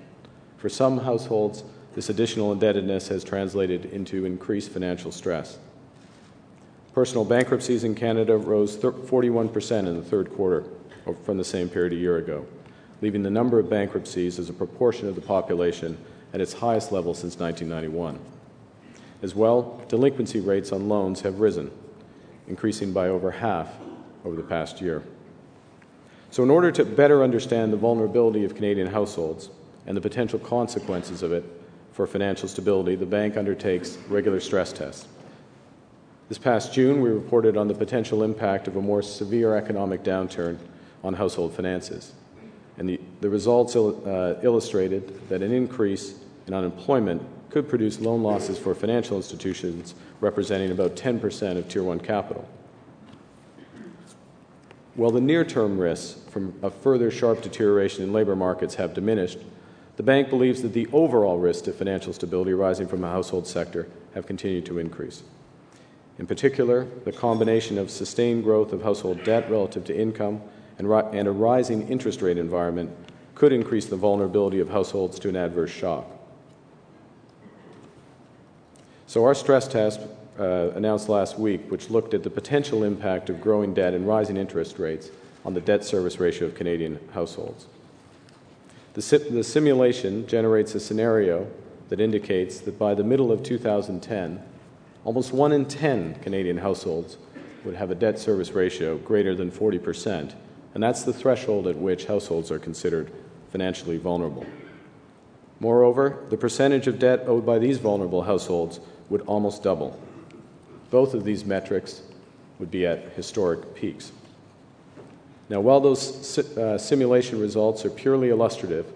For 0.59 0.69
some 0.69 0.99
households, 0.99 1.64
this 1.95 2.11
additional 2.11 2.52
indebtedness 2.52 3.09
has 3.09 3.25
translated 3.25 3.87
into 3.87 4.26
increased 4.26 4.71
financial 4.71 5.12
stress. 5.12 5.57
Personal 6.93 7.25
bankruptcies 7.25 7.85
in 7.85 7.95
Canada 7.95 8.37
rose 8.37 8.77
41% 8.77 9.79
in 9.79 9.97
the 9.97 10.03
third 10.03 10.31
quarter 10.35 10.65
from 11.25 11.39
the 11.39 11.45
same 11.45 11.71
period 11.71 11.95
a 11.95 11.97
year 11.97 12.19
ago, 12.19 12.45
leaving 13.01 13.23
the 13.23 13.31
number 13.31 13.59
of 13.59 13.71
bankruptcies 13.71 14.39
as 14.39 14.51
a 14.51 14.53
proportion 14.53 15.09
of 15.09 15.15
the 15.15 15.23
population 15.23 15.97
at 16.35 16.41
its 16.41 16.53
highest 16.53 16.93
level 16.93 17.15
since 17.15 17.39
1991. 17.39 18.19
As 19.23 19.35
well, 19.35 19.81
delinquency 19.89 20.41
rates 20.41 20.71
on 20.71 20.89
loans 20.89 21.23
have 21.23 21.41
risen, 21.41 21.71
increasing 22.47 22.93
by 22.93 23.09
over 23.09 23.31
half 23.31 23.69
over 24.25 24.37
the 24.37 24.43
past 24.43 24.83
year. 24.83 25.03
So, 26.31 26.43
in 26.43 26.51
order 26.51 26.71
to 26.73 26.85
better 26.85 27.23
understand 27.23 27.73
the 27.73 27.77
vulnerability 27.77 28.45
of 28.45 28.55
Canadian 28.55 28.89
households 28.89 29.49
and 29.87 29.97
the 29.97 30.01
potential 30.01 30.39
consequences 30.39 31.23
of 31.23 31.33
it 31.33 31.45
for 31.93 32.07
financial 32.07 32.49
stability, 32.49 32.97
the 32.97 33.07
bank 33.07 33.37
undertakes 33.37 33.97
regular 34.09 34.41
stress 34.41 34.73
tests. 34.73 35.07
This 36.33 36.39
past 36.39 36.73
June, 36.73 37.03
we 37.03 37.11
reported 37.11 37.59
on 37.59 37.69
the 37.69 37.75
potential 37.75 38.23
impact 38.23 38.67
of 38.67 38.77
a 38.77 38.81
more 38.81 39.03
severe 39.03 39.55
economic 39.55 40.03
downturn 40.03 40.57
on 41.05 41.12
household 41.12 41.53
finances. 41.55 42.15
And 42.79 42.89
the, 42.89 42.99
the 43.21 43.29
results 43.29 43.75
il- 43.75 44.01
uh, 44.09 44.37
illustrated 44.43 45.29
that 45.29 45.43
an 45.43 45.53
increase 45.53 46.15
in 46.47 46.55
unemployment 46.55 47.21
could 47.51 47.69
produce 47.69 48.01
loan 48.01 48.23
losses 48.23 48.59
for 48.59 48.75
financial 48.75 49.19
institutions 49.19 49.95
representing 50.23 50.71
about 50.71 50.97
10% 50.97 51.59
of 51.59 51.69
Tier 51.69 51.83
1 51.83 52.01
capital. 52.01 52.49
While 54.95 55.11
the 55.11 55.21
near 55.21 55.45
term 55.45 55.77
risks 55.77 56.19
from 56.31 56.55
a 56.62 56.71
further 56.71 57.11
sharp 57.11 57.43
deterioration 57.43 58.05
in 58.05 58.12
labor 58.15 58.37
markets 58.37 58.77
have 58.77 58.95
diminished, 58.95 59.41
the 59.99 60.03
bank 60.03 60.31
believes 60.31 60.62
that 60.62 60.73
the 60.73 60.89
overall 60.95 61.37
risks 61.37 61.61
to 61.65 61.75
financial 61.75 62.15
stability 62.15 62.53
arising 62.53 62.89
from 62.89 63.03
the 63.03 63.09
household 63.09 63.47
sector 63.47 63.87
have 64.15 64.27
continued 64.27 64.65
to 64.65 64.79
increase. 64.79 65.25
In 66.19 66.26
particular, 66.26 66.87
the 67.04 67.12
combination 67.12 67.78
of 67.78 67.90
sustained 67.90 68.45
growth 68.45 68.73
of 68.73 68.83
household 68.83 69.25
debt 69.25 69.50
relative 69.50 69.85
to 69.87 69.99
income 69.99 70.42
and, 70.78 70.88
ri- 70.88 71.19
and 71.19 71.26
a 71.26 71.33
rising 71.33 71.88
interest 71.88 72.23
rate 72.23 72.38
environment 72.38 72.90
could 73.35 73.52
increase 73.52 73.87
the 73.87 73.97
vulnerability 73.97 74.61
of 74.61 74.69
households 74.69 75.19
to 75.21 75.28
an 75.28 75.37
adverse 75.37 75.71
shock. 75.71 76.07
So, 79.07 79.25
our 79.25 79.35
stress 79.35 79.69
test 79.69 80.00
uh, 80.38 80.71
announced 80.75 81.09
last 81.09 81.38
week, 81.38 81.71
which 81.71 81.90
looked 81.90 82.14
at 82.14 82.23
the 82.23 82.31
potential 82.31 82.85
impact 82.85 83.28
of 83.31 83.40
growing 83.40 83.75
debt 83.75 83.95
and 83.95 84.07
rising 84.07 84.37
interest 84.37 84.78
rates 84.78 85.11
on 85.45 85.54
the 85.54 85.61
debt 85.61 85.85
service 85.85 86.21
ratio 86.21 86.47
of 86.47 86.54
Canadian 86.54 86.99
households. 87.12 87.66
The, 88.95 89.02
si- 89.02 89.19
the 89.19 89.45
simulation 89.45 90.26
generates 90.26 90.75
a 90.75 90.81
scenario 90.81 91.50
that 91.88 92.00
indicates 92.00 92.61
that 92.61 92.78
by 92.78 92.95
the 92.95 93.04
middle 93.04 93.33
of 93.33 93.42
2010, 93.42 94.42
Almost 95.05 95.33
one 95.33 95.53
in 95.53 95.67
10 95.67 96.17
Canadian 96.17 96.59
households 96.59 97.17
would 97.65 97.75
have 97.75 97.91
a 97.91 97.95
debt 97.95 98.19
service 98.19 98.53
ratio 98.53 98.99
greater 98.99 99.35
than 99.35 99.51
40%, 99.51 100.35
and 100.75 100.83
that's 100.83 101.03
the 101.03 101.13
threshold 101.13 101.67
at 101.67 101.77
which 101.77 102.07
households 102.07 102.51
are 102.51 102.59
considered 102.59 103.11
financially 103.51 103.99
vulnerable. 103.99 104.47
Moreover, 105.59 106.25
the 106.31 106.37
percentage 106.37 106.87
of 106.87 106.99
debt 106.99 107.25
owed 107.27 107.45
by 107.45 107.59
these 107.59 107.79
vulnerable 107.79 108.23
households 108.23 108.81
would 109.11 109.23
almost 109.23 109.63
double. 109.63 109.99
Both 110.91 111.15
of 111.15 111.25
these 111.25 111.45
metrics 111.45 112.03
would 112.59 112.71
be 112.71 112.87
at 112.87 113.13
historic 113.13 113.75
peaks. 113.75 114.13
Now, 115.49 115.61
while 115.61 115.81
those 115.81 116.39
uh, 116.39 116.79
simulation 116.79 117.41
results 117.41 117.85
are 117.85 117.91
purely 117.91 118.31
illustrative, 118.31 118.87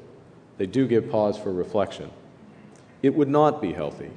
they 0.57 0.67
do 0.67 0.87
give 0.87 1.11
pause 1.11 1.37
for 1.37 1.53
reflection. 1.53 2.11
It 3.03 3.15
would 3.15 3.29
not 3.29 3.61
be 3.61 3.73
healthy 3.73 4.11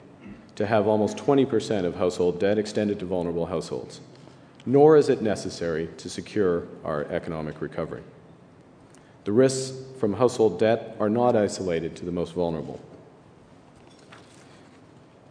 to 0.60 0.68
have 0.68 0.88
almost 0.88 1.16
20% 1.16 1.86
of 1.86 1.96
household 1.96 2.38
debt 2.38 2.58
extended 2.58 3.00
to 3.00 3.06
vulnerable 3.06 3.46
households, 3.46 4.02
nor 4.66 4.98
is 4.98 5.08
it 5.08 5.22
necessary 5.22 5.88
to 5.96 6.10
secure 6.10 6.68
our 6.84 7.06
economic 7.06 7.62
recovery. 7.62 8.04
The 9.24 9.32
risks 9.32 9.78
from 10.02 10.16
household 10.16 10.60
debt 10.60 10.98
are 11.00 11.08
not 11.08 11.34
isolated 11.34 11.96
to 11.96 12.04
the 12.04 12.12
most 12.12 12.34
vulnerable. 12.34 12.78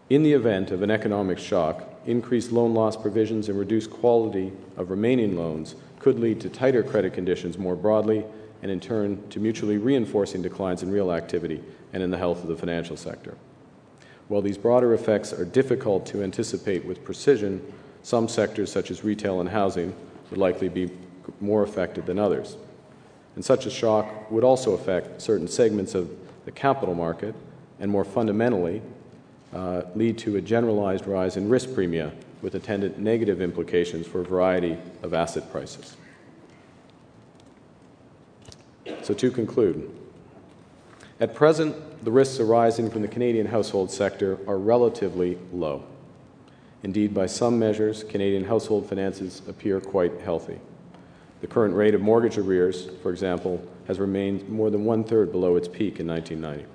In 0.08 0.22
the 0.22 0.32
event 0.32 0.70
of 0.70 0.80
an 0.80 0.90
economic 0.90 1.38
shock, 1.38 1.84
increased 2.06 2.50
loan 2.50 2.72
loss 2.72 2.96
provisions 2.96 3.50
and 3.50 3.58
reduced 3.58 3.90
quality 3.90 4.50
of 4.78 4.88
remaining 4.88 5.36
loans 5.36 5.74
could 5.98 6.18
lead 6.18 6.40
to 6.40 6.48
tighter 6.48 6.82
credit 6.82 7.12
conditions 7.12 7.58
more 7.58 7.76
broadly 7.76 8.24
and, 8.62 8.70
in 8.70 8.80
turn, 8.80 9.28
to 9.28 9.40
mutually 9.40 9.76
reinforcing 9.76 10.40
declines 10.40 10.82
in 10.82 10.90
real 10.90 11.12
activity 11.12 11.62
and 11.92 12.02
in 12.02 12.10
the 12.10 12.16
health 12.16 12.40
of 12.42 12.48
the 12.48 12.56
financial 12.56 12.96
sector. 12.96 13.36
While 14.28 14.42
these 14.42 14.58
broader 14.58 14.92
effects 14.94 15.32
are 15.32 15.44
difficult 15.44 16.06
to 16.06 16.22
anticipate 16.22 16.84
with 16.84 17.02
precision, 17.02 17.60
some 18.02 18.28
sectors, 18.28 18.70
such 18.70 18.90
as 18.90 19.02
retail 19.02 19.40
and 19.40 19.48
housing, 19.48 19.94
would 20.30 20.38
likely 20.38 20.68
be 20.68 20.90
more 21.40 21.62
affected 21.62 22.06
than 22.06 22.18
others. 22.18 22.56
And 23.34 23.44
such 23.44 23.66
a 23.66 23.70
shock 23.70 24.30
would 24.30 24.44
also 24.44 24.72
affect 24.74 25.22
certain 25.22 25.48
segments 25.48 25.94
of 25.94 26.10
the 26.44 26.50
capital 26.50 26.94
market 26.94 27.34
and, 27.80 27.90
more 27.90 28.04
fundamentally, 28.04 28.82
uh, 29.54 29.82
lead 29.94 30.18
to 30.18 30.36
a 30.36 30.40
generalized 30.40 31.06
rise 31.06 31.36
in 31.36 31.48
risk 31.48 31.70
premia 31.70 32.12
with 32.42 32.54
attendant 32.54 32.98
negative 32.98 33.40
implications 33.40 34.06
for 34.06 34.20
a 34.20 34.24
variety 34.24 34.76
of 35.02 35.14
asset 35.14 35.50
prices. 35.50 35.96
So, 39.02 39.14
to 39.14 39.30
conclude, 39.30 39.90
at 41.20 41.34
present, 41.34 42.04
the 42.04 42.12
risks 42.12 42.38
arising 42.38 42.90
from 42.90 43.02
the 43.02 43.08
Canadian 43.08 43.46
household 43.46 43.90
sector 43.90 44.38
are 44.46 44.58
relatively 44.58 45.38
low. 45.52 45.82
Indeed, 46.82 47.12
by 47.12 47.26
some 47.26 47.58
measures, 47.58 48.04
Canadian 48.04 48.44
household 48.44 48.88
finances 48.88 49.42
appear 49.48 49.80
quite 49.80 50.20
healthy. 50.20 50.60
The 51.40 51.46
current 51.46 51.74
rate 51.74 51.94
of 51.94 52.00
mortgage 52.00 52.38
arrears, 52.38 52.88
for 53.02 53.10
example, 53.10 53.62
has 53.86 53.98
remained 53.98 54.48
more 54.48 54.70
than 54.70 54.84
one 54.84 55.02
third 55.02 55.32
below 55.32 55.56
its 55.56 55.68
peak 55.68 55.98
in 55.98 56.06
1990. 56.06 56.70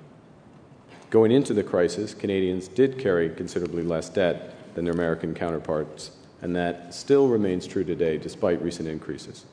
Going 1.10 1.30
into 1.30 1.54
the 1.54 1.62
crisis, 1.62 2.12
Canadians 2.12 2.68
did 2.68 2.98
carry 2.98 3.30
considerably 3.30 3.82
less 3.82 4.08
debt 4.08 4.54
than 4.74 4.84
their 4.84 4.94
American 4.94 5.34
counterparts, 5.34 6.10
and 6.42 6.54
that 6.56 6.92
still 6.92 7.28
remains 7.28 7.66
true 7.66 7.84
today 7.84 8.18
despite 8.18 8.60
recent 8.60 8.88
increases. 8.88 9.44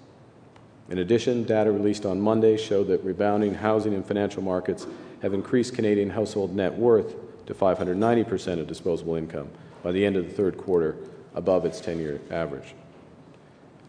In 0.91 0.97
addition, 0.97 1.45
data 1.45 1.71
released 1.71 2.05
on 2.05 2.19
Monday 2.19 2.57
show 2.57 2.83
that 2.83 3.01
rebounding 3.05 3.53
housing 3.53 3.93
and 3.93 4.05
financial 4.05 4.43
markets 4.43 4.85
have 5.21 5.33
increased 5.33 5.73
Canadian 5.73 6.09
household 6.09 6.53
net 6.53 6.77
worth 6.77 7.15
to 7.45 7.53
590% 7.53 8.59
of 8.59 8.67
disposable 8.67 9.15
income 9.15 9.47
by 9.83 9.93
the 9.93 10.05
end 10.05 10.17
of 10.17 10.25
the 10.27 10.33
third 10.33 10.57
quarter, 10.57 10.97
above 11.33 11.63
its 11.63 11.79
10 11.79 11.97
year 11.97 12.19
average. 12.29 12.75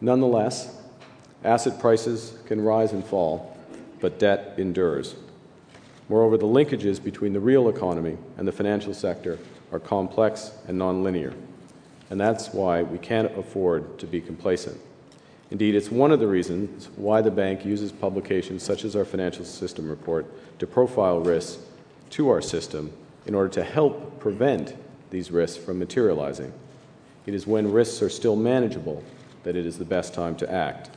Nonetheless, 0.00 0.80
asset 1.42 1.80
prices 1.80 2.38
can 2.46 2.60
rise 2.60 2.92
and 2.92 3.04
fall, 3.04 3.56
but 4.00 4.20
debt 4.20 4.54
endures. 4.56 5.16
Moreover, 6.08 6.36
the 6.36 6.46
linkages 6.46 7.02
between 7.02 7.32
the 7.32 7.40
real 7.40 7.68
economy 7.68 8.16
and 8.36 8.46
the 8.46 8.52
financial 8.52 8.94
sector 8.94 9.40
are 9.72 9.80
complex 9.80 10.52
and 10.68 10.78
nonlinear, 10.78 11.34
and 12.10 12.20
that's 12.20 12.50
why 12.50 12.84
we 12.84 12.98
can't 12.98 13.36
afford 13.36 13.98
to 13.98 14.06
be 14.06 14.20
complacent. 14.20 14.80
Indeed, 15.52 15.74
it's 15.74 15.90
one 15.90 16.12
of 16.12 16.18
the 16.18 16.26
reasons 16.26 16.88
why 16.96 17.20
the 17.20 17.30
bank 17.30 17.62
uses 17.62 17.92
publications 17.92 18.62
such 18.62 18.84
as 18.86 18.96
our 18.96 19.04
financial 19.04 19.44
system 19.44 19.86
report 19.86 20.24
to 20.58 20.66
profile 20.66 21.20
risks 21.20 21.62
to 22.08 22.30
our 22.30 22.40
system 22.40 22.90
in 23.26 23.34
order 23.34 23.50
to 23.50 23.62
help 23.62 24.18
prevent 24.18 24.74
these 25.10 25.30
risks 25.30 25.62
from 25.62 25.78
materializing. 25.78 26.54
It 27.26 27.34
is 27.34 27.46
when 27.46 27.70
risks 27.70 28.00
are 28.00 28.08
still 28.08 28.34
manageable 28.34 29.04
that 29.42 29.54
it 29.54 29.66
is 29.66 29.76
the 29.76 29.84
best 29.84 30.14
time 30.14 30.36
to 30.36 30.50
act. 30.50 30.88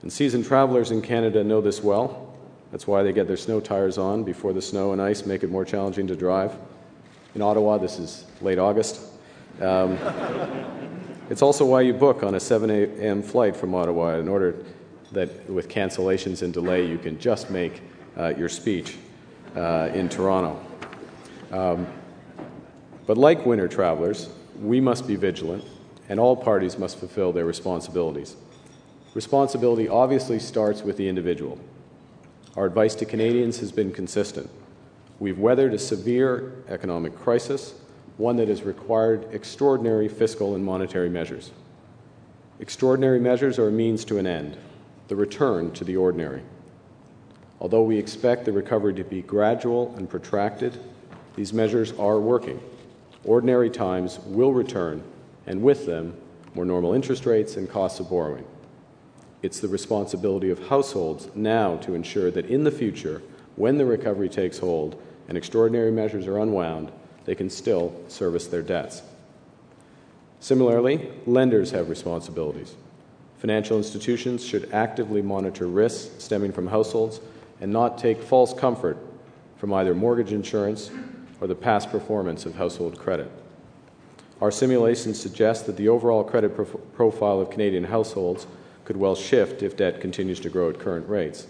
And 0.00 0.10
seasoned 0.10 0.46
travelers 0.46 0.90
in 0.90 1.02
Canada 1.02 1.44
know 1.44 1.60
this 1.60 1.82
well. 1.82 2.34
That's 2.72 2.86
why 2.86 3.02
they 3.02 3.12
get 3.12 3.28
their 3.28 3.36
snow 3.36 3.60
tires 3.60 3.98
on 3.98 4.24
before 4.24 4.54
the 4.54 4.62
snow 4.62 4.92
and 4.92 5.02
ice 5.02 5.26
make 5.26 5.42
it 5.42 5.50
more 5.50 5.66
challenging 5.66 6.06
to 6.06 6.16
drive. 6.16 6.56
In 7.34 7.42
Ottawa, 7.42 7.76
this 7.76 7.98
is 7.98 8.24
late 8.40 8.58
August. 8.58 8.98
Um, 9.60 9.98
it's 11.30 11.42
also 11.42 11.64
why 11.64 11.82
you 11.82 11.92
book 11.92 12.22
on 12.22 12.34
a 12.34 12.40
7 12.40 12.70
a.m. 12.70 13.22
flight 13.22 13.56
from 13.56 13.74
Ottawa 13.74 14.18
in 14.18 14.28
order 14.28 14.64
that 15.12 15.48
with 15.48 15.68
cancellations 15.68 16.42
and 16.42 16.52
delay, 16.52 16.86
you 16.86 16.98
can 16.98 17.18
just 17.18 17.50
make 17.50 17.82
uh, 18.16 18.34
your 18.36 18.48
speech 18.48 18.96
uh, 19.56 19.90
in 19.92 20.08
Toronto. 20.08 20.58
Um, 21.52 21.86
but 23.06 23.16
like 23.16 23.44
winter 23.46 23.68
travelers, 23.68 24.28
we 24.60 24.80
must 24.80 25.06
be 25.06 25.16
vigilant, 25.16 25.64
and 26.08 26.18
all 26.18 26.36
parties 26.36 26.78
must 26.78 26.98
fulfill 26.98 27.32
their 27.32 27.46
responsibilities. 27.46 28.36
Responsibility 29.14 29.88
obviously 29.88 30.38
starts 30.38 30.82
with 30.82 30.96
the 30.96 31.08
individual. 31.08 31.58
Our 32.56 32.66
advice 32.66 32.94
to 32.96 33.04
Canadians 33.04 33.58
has 33.60 33.72
been 33.72 33.92
consistent. 33.92 34.50
We've 35.18 35.38
weathered 35.38 35.74
a 35.74 35.78
severe 35.78 36.64
economic 36.68 37.16
crisis, 37.16 37.74
one 38.18 38.36
that 38.36 38.48
has 38.48 38.62
required 38.62 39.26
extraordinary 39.32 40.08
fiscal 40.08 40.54
and 40.54 40.64
monetary 40.64 41.08
measures. 41.08 41.52
Extraordinary 42.60 43.20
measures 43.20 43.58
are 43.58 43.68
a 43.68 43.72
means 43.72 44.04
to 44.04 44.18
an 44.18 44.26
end, 44.26 44.58
the 45.06 45.16
return 45.16 45.70
to 45.70 45.84
the 45.84 45.96
ordinary. 45.96 46.42
Although 47.60 47.84
we 47.84 47.96
expect 47.96 48.44
the 48.44 48.52
recovery 48.52 48.94
to 48.94 49.04
be 49.04 49.22
gradual 49.22 49.94
and 49.96 50.10
protracted, 50.10 50.78
these 51.36 51.52
measures 51.52 51.92
are 51.92 52.18
working. 52.18 52.60
Ordinary 53.24 53.70
times 53.70 54.18
will 54.26 54.52
return, 54.52 55.02
and 55.46 55.62
with 55.62 55.86
them, 55.86 56.14
more 56.54 56.64
normal 56.64 56.94
interest 56.94 57.26
rates 57.26 57.56
and 57.56 57.70
costs 57.70 58.00
of 58.00 58.10
borrowing. 58.10 58.44
It's 59.42 59.60
the 59.60 59.68
responsibility 59.68 60.50
of 60.50 60.68
households 60.68 61.28
now 61.36 61.76
to 61.78 61.94
ensure 61.94 62.32
that 62.32 62.46
in 62.46 62.64
the 62.64 62.72
future, 62.72 63.22
when 63.54 63.78
the 63.78 63.86
recovery 63.86 64.28
takes 64.28 64.58
hold 64.58 65.00
and 65.28 65.38
extraordinary 65.38 65.92
measures 65.92 66.26
are 66.26 66.38
unwound, 66.38 66.90
they 67.28 67.34
can 67.34 67.50
still 67.50 67.94
service 68.08 68.46
their 68.46 68.62
debts. 68.62 69.02
Similarly, 70.40 71.10
lenders 71.26 71.72
have 71.72 71.90
responsibilities. 71.90 72.74
Financial 73.36 73.76
institutions 73.76 74.42
should 74.42 74.72
actively 74.72 75.20
monitor 75.20 75.66
risks 75.66 76.24
stemming 76.24 76.52
from 76.52 76.68
households 76.68 77.20
and 77.60 77.70
not 77.70 77.98
take 77.98 78.22
false 78.22 78.54
comfort 78.54 78.96
from 79.58 79.74
either 79.74 79.94
mortgage 79.94 80.32
insurance 80.32 80.90
or 81.38 81.46
the 81.46 81.54
past 81.54 81.90
performance 81.90 82.46
of 82.46 82.54
household 82.54 82.98
credit. 82.98 83.30
Our 84.40 84.50
simulations 84.50 85.20
suggest 85.20 85.66
that 85.66 85.76
the 85.76 85.90
overall 85.90 86.24
credit 86.24 86.56
profile 86.94 87.42
of 87.42 87.50
Canadian 87.50 87.84
households 87.84 88.46
could 88.86 88.96
well 88.96 89.14
shift 89.14 89.62
if 89.62 89.76
debt 89.76 90.00
continues 90.00 90.40
to 90.40 90.48
grow 90.48 90.70
at 90.70 90.78
current 90.78 91.06
rates. 91.06 91.46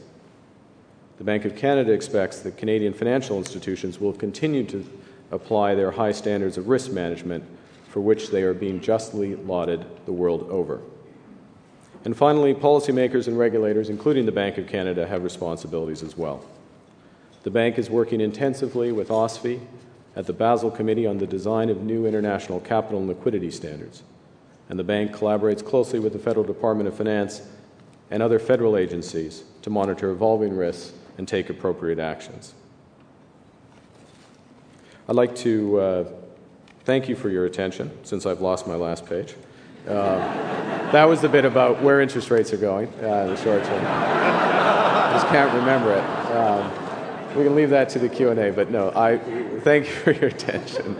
The 1.18 1.24
Bank 1.24 1.44
of 1.44 1.54
Canada 1.54 1.92
expects 1.92 2.40
that 2.40 2.56
Canadian 2.56 2.94
financial 2.94 3.38
institutions 3.38 4.00
will 4.00 4.12
continue 4.12 4.64
to 4.64 4.84
apply 5.30 5.74
their 5.74 5.90
high 5.90 6.12
standards 6.12 6.56
of 6.56 6.68
risk 6.68 6.90
management 6.90 7.44
for 7.90 8.00
which 8.00 8.30
they 8.30 8.42
are 8.42 8.54
being 8.54 8.80
justly 8.80 9.36
lauded 9.36 9.84
the 10.06 10.12
world 10.12 10.46
over. 10.50 10.80
And 12.04 12.16
finally, 12.16 12.54
policymakers 12.54 13.28
and 13.28 13.38
regulators, 13.38 13.88
including 13.90 14.26
the 14.26 14.32
Bank 14.32 14.56
of 14.58 14.66
Canada, 14.66 15.06
have 15.06 15.24
responsibilities 15.24 16.02
as 16.02 16.16
well. 16.16 16.44
The 17.42 17.50
bank 17.50 17.78
is 17.78 17.90
working 17.90 18.20
intensively 18.20 18.92
with 18.92 19.08
OSFI 19.08 19.60
at 20.16 20.26
the 20.26 20.32
Basel 20.32 20.70
Committee 20.70 21.06
on 21.06 21.18
the 21.18 21.26
design 21.26 21.70
of 21.70 21.82
new 21.82 22.06
international 22.06 22.60
capital 22.60 22.98
and 22.98 23.08
liquidity 23.08 23.50
standards 23.50 24.02
and 24.68 24.78
the 24.78 24.84
bank 24.84 25.12
collaborates 25.12 25.64
closely 25.64 25.98
with 25.98 26.12
the 26.12 26.18
Federal 26.18 26.44
Department 26.44 26.88
of 26.88 26.96
Finance 26.96 27.42
and 28.10 28.22
other 28.22 28.38
federal 28.38 28.76
agencies 28.76 29.44
to 29.62 29.70
monitor 29.70 30.10
evolving 30.10 30.56
risks 30.56 30.92
and 31.16 31.26
take 31.26 31.50
appropriate 31.50 31.98
actions. 31.98 32.54
I'd 35.08 35.16
like 35.16 35.34
to 35.36 35.80
uh, 35.80 36.04
thank 36.84 37.08
you 37.08 37.16
for 37.16 37.30
your 37.30 37.46
attention 37.46 37.90
since 38.04 38.26
I've 38.26 38.42
lost 38.42 38.66
my 38.66 38.74
last 38.74 39.06
page. 39.06 39.34
Uh, 39.88 40.18
that 40.92 41.06
was 41.06 41.22
the 41.22 41.30
bit 41.30 41.46
about 41.46 41.82
where 41.82 42.02
interest 42.02 42.30
rates 42.30 42.52
are 42.52 42.58
going 42.58 42.88
uh, 43.02 43.24
in 43.24 43.28
the 43.30 43.36
short 43.36 43.64
term. 43.64 43.82
I 43.86 45.10
just 45.14 45.26
can't 45.28 45.50
remember 45.54 45.94
it. 45.94 46.04
Um, 46.36 47.36
we 47.38 47.44
can 47.44 47.54
leave 47.54 47.70
that 47.70 47.88
to 47.90 47.98
the 47.98 48.08
Q&A, 48.08 48.50
but 48.50 48.70
no, 48.70 48.92
I 48.94 49.16
thank 49.60 49.86
you 49.86 49.92
for 49.92 50.12
your 50.12 50.28
attention, 50.28 50.94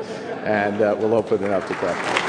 and 0.44 0.80
uh, 0.80 0.96
we'll 0.98 1.14
open 1.14 1.44
it 1.44 1.50
up 1.50 1.66
to 1.68 1.74
questions. 1.74 2.27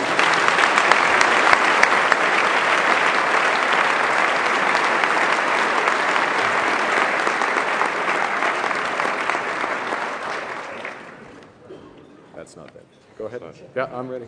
Yeah, 13.80 13.88
I'm 13.94 14.10
ready. 14.10 14.26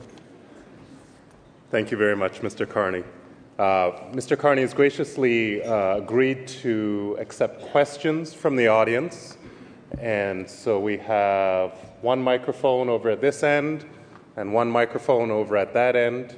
Thank 1.71 1.91
you 1.91 1.97
very 1.97 2.15
much, 2.15 2.39
Mr. 2.39 2.65
Carney. 2.65 3.03
Uh, 3.59 3.91
Mr. 4.13 4.39
Carney 4.39 4.61
has 4.61 4.73
graciously 4.73 5.61
uh, 5.61 5.97
agreed 5.97 6.47
to 6.63 7.17
accept 7.19 7.61
questions 7.63 8.33
from 8.33 8.55
the 8.55 8.69
audience. 8.69 9.37
And 9.99 10.49
so 10.49 10.79
we 10.79 10.95
have 10.99 11.73
one 12.01 12.21
microphone 12.21 12.87
over 12.87 13.09
at 13.09 13.19
this 13.19 13.43
end 13.43 13.83
and 14.37 14.53
one 14.53 14.71
microphone 14.71 15.29
over 15.29 15.57
at 15.57 15.73
that 15.73 15.97
end. 15.97 16.37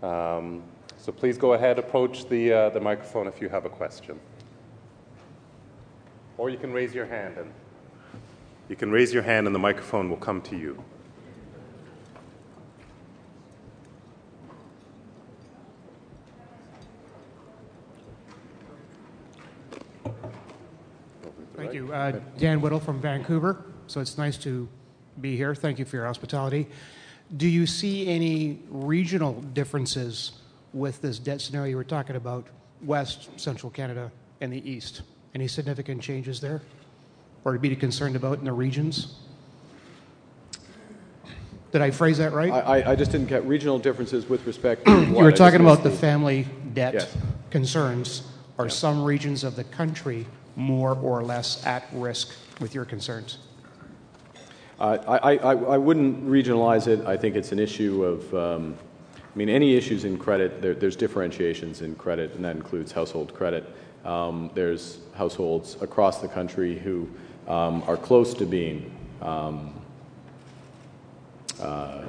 Um, 0.00 0.62
so 0.98 1.10
please 1.10 1.36
go 1.36 1.54
ahead, 1.54 1.80
approach 1.80 2.28
the, 2.28 2.52
uh, 2.52 2.68
the 2.68 2.80
microphone 2.80 3.26
if 3.26 3.42
you 3.42 3.48
have 3.48 3.64
a 3.64 3.70
question. 3.70 4.20
Or 6.38 6.48
you 6.48 6.58
can 6.58 6.72
raise 6.72 6.94
your 6.94 7.06
hand 7.06 7.38
and 7.38 7.52
you 8.68 8.76
can 8.76 8.92
raise 8.92 9.12
your 9.12 9.24
hand 9.24 9.48
and 9.48 9.52
the 9.52 9.58
microphone 9.58 10.08
will 10.08 10.16
come 10.16 10.40
to 10.42 10.56
you. 10.56 10.80
Thank 21.62 21.74
you. 21.74 21.92
Uh, 21.92 22.20
Dan 22.38 22.60
Whittle 22.60 22.80
from 22.80 23.00
Vancouver. 23.00 23.64
So 23.86 24.00
it's 24.00 24.18
nice 24.18 24.36
to 24.38 24.68
be 25.20 25.36
here. 25.36 25.54
Thank 25.54 25.78
you 25.78 25.84
for 25.84 25.96
your 25.96 26.06
hospitality. 26.06 26.66
Do 27.36 27.48
you 27.48 27.66
see 27.66 28.08
any 28.08 28.60
regional 28.68 29.34
differences 29.34 30.32
with 30.72 31.00
this 31.00 31.18
debt 31.18 31.40
scenario 31.40 31.70
you 31.70 31.76
were 31.76 31.84
talking 31.84 32.16
about, 32.16 32.46
West, 32.82 33.28
Central 33.40 33.70
Canada, 33.70 34.10
and 34.40 34.52
the 34.52 34.68
East? 34.68 35.02
Any 35.34 35.48
significant 35.48 36.02
changes 36.02 36.40
there? 36.40 36.62
Or 37.44 37.52
to 37.52 37.58
be 37.58 37.74
concerned 37.76 38.16
about 38.16 38.38
in 38.38 38.44
the 38.44 38.52
regions? 38.52 39.14
Did 41.70 41.80
I 41.80 41.90
phrase 41.90 42.18
that 42.18 42.32
right? 42.32 42.52
I, 42.52 42.92
I 42.92 42.96
just 42.96 43.12
didn't 43.12 43.28
get 43.28 43.46
regional 43.46 43.78
differences 43.78 44.28
with 44.28 44.46
respect 44.46 44.84
to 44.86 45.04
You 45.04 45.14
were 45.14 45.32
talking 45.32 45.60
about 45.60 45.82
the 45.82 45.90
family 45.90 46.46
debt 46.74 46.94
yes. 46.94 47.16
concerns. 47.50 48.28
Are 48.58 48.66
yeah. 48.66 48.70
some 48.70 49.02
regions 49.02 49.44
of 49.44 49.56
the 49.56 49.64
country 49.64 50.26
more 50.56 50.94
or 50.94 51.22
less 51.22 51.64
at 51.66 51.84
risk 51.92 52.34
with 52.60 52.74
your 52.74 52.84
concerns? 52.84 53.38
I, 54.80 54.96
I, 54.96 55.54
I, 55.54 55.78
wouldn't 55.78 56.26
regionalize 56.26 56.88
it. 56.88 57.06
I 57.06 57.16
think 57.16 57.36
it's 57.36 57.52
an 57.52 57.60
issue 57.60 58.04
of, 58.04 58.34
um, 58.34 58.76
I 59.14 59.38
mean, 59.38 59.48
any 59.48 59.76
issues 59.76 60.04
in 60.04 60.18
credit, 60.18 60.60
there, 60.60 60.74
there's 60.74 60.96
differentiations 60.96 61.82
in 61.82 61.94
credit, 61.94 62.34
and 62.34 62.44
that 62.44 62.56
includes 62.56 62.90
household 62.90 63.32
credit. 63.32 63.64
Um, 64.04 64.50
there's 64.54 64.98
households 65.14 65.80
across 65.80 66.20
the 66.20 66.26
country 66.26 66.78
who 66.78 67.08
um, 67.46 67.84
are 67.86 67.96
close 67.96 68.34
to 68.34 68.44
being 68.44 68.90
um, 69.20 69.72
uh, 71.60 72.02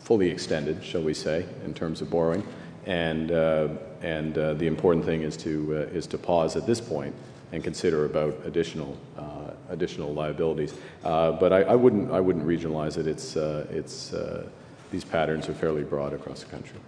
fully 0.00 0.28
extended, 0.28 0.84
shall 0.84 1.02
we 1.02 1.14
say, 1.14 1.46
in 1.64 1.72
terms 1.72 2.02
of 2.02 2.10
borrowing. 2.10 2.46
And 2.86 3.30
uh, 3.32 3.68
and 4.04 4.36
uh, 4.36 4.52
the 4.52 4.66
important 4.66 5.06
thing 5.06 5.22
is 5.22 5.34
to, 5.38 5.66
uh, 5.70 5.96
is 5.96 6.06
to 6.08 6.18
pause 6.18 6.56
at 6.56 6.66
this 6.66 6.78
point 6.78 7.14
and 7.52 7.64
consider 7.64 8.04
about 8.04 8.38
additional, 8.44 8.98
uh, 9.16 9.52
additional 9.70 10.12
liabilities. 10.12 10.74
Uh, 11.02 11.32
but 11.32 11.54
I, 11.54 11.62
I, 11.62 11.74
wouldn't, 11.74 12.10
I 12.12 12.20
wouldn't 12.20 12.46
regionalize 12.46 12.98
it. 12.98 13.06
It's, 13.06 13.34
uh, 13.34 13.66
it's, 13.70 14.12
uh, 14.12 14.46
these 14.90 15.04
patterns 15.04 15.48
are 15.48 15.54
fairly 15.54 15.84
broad 15.84 16.12
across 16.12 16.42
the 16.42 16.50
country. 16.50 16.78